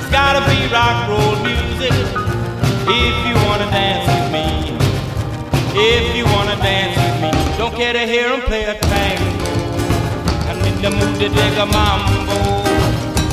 It's 0.00 0.10
gotta 0.10 0.40
be 0.48 0.72
rock 0.72 1.04
and 1.04 1.12
roll 1.12 1.36
music. 1.44 1.92
If 2.86 3.23
wanna 3.64 3.76
dance 3.76 4.06
with 4.06 4.32
me. 4.32 4.76
If 5.74 6.16
you 6.16 6.24
wanna 6.26 6.56
dance 6.56 6.96
with 6.96 7.22
me. 7.22 7.30
Don't 7.58 7.74
care 7.74 7.92
to 7.92 8.00
hear 8.00 8.28
'em 8.32 8.42
play 8.42 8.64
a 8.64 8.74
tango. 8.74 9.48
I'm 10.50 10.60
in 10.68 10.82
the 10.82 10.90
mood 10.90 11.18
to 11.20 11.28
dig 11.28 11.58
a 11.58 11.66
mambo. 11.66 12.38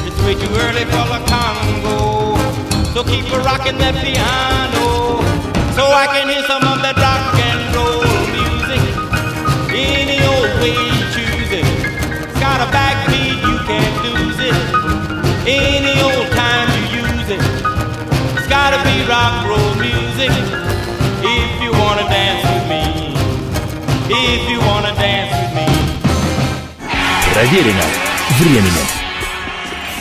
It's 0.07 0.19
way 0.25 0.36
too 0.36 0.53
early 0.65 0.86
for 0.93 1.05
the 1.13 1.19
Congo. 1.32 2.38
So 2.93 3.03
keep 3.03 3.25
a 3.34 3.39
rocking 3.39 3.77
that 3.79 3.95
piano. 4.03 4.88
So 5.77 5.84
I 6.03 6.05
can 6.13 6.29
hear 6.29 6.43
some 6.51 6.63
of 6.71 6.82
that 6.84 6.97
rock 7.05 7.23
and 7.49 7.61
roll 7.75 8.03
music. 8.38 8.84
Any 9.69 10.19
old 10.34 10.51
way 10.61 10.75
you 10.95 11.03
choose 11.15 11.51
it. 11.59 11.67
It's 12.23 12.39
got 12.39 12.59
a 12.65 12.67
backbeat, 12.77 13.38
you 13.47 13.57
can't 13.69 13.97
lose 14.05 14.39
it. 14.49 14.57
Any 15.45 15.95
old 16.09 16.27
time 16.41 16.69
you 16.77 16.84
use 17.03 17.29
it. 17.36 17.43
It's 18.38 18.47
gotta 18.47 18.79
be 18.88 18.95
rock 19.13 19.36
roll 19.49 19.70
music. 20.30 20.43
If 21.24 21.63
you 21.63 21.72
wanna 21.72 22.03
dance 22.03 22.43
with 22.53 22.67
me. 22.69 23.13
If 24.09 24.49
you 24.49 24.59
wanna 24.59 24.93
dance 24.95 25.32
with 25.41 25.53
me. 25.55 25.67
Проверено 27.34 27.86
временем. 28.39 29.01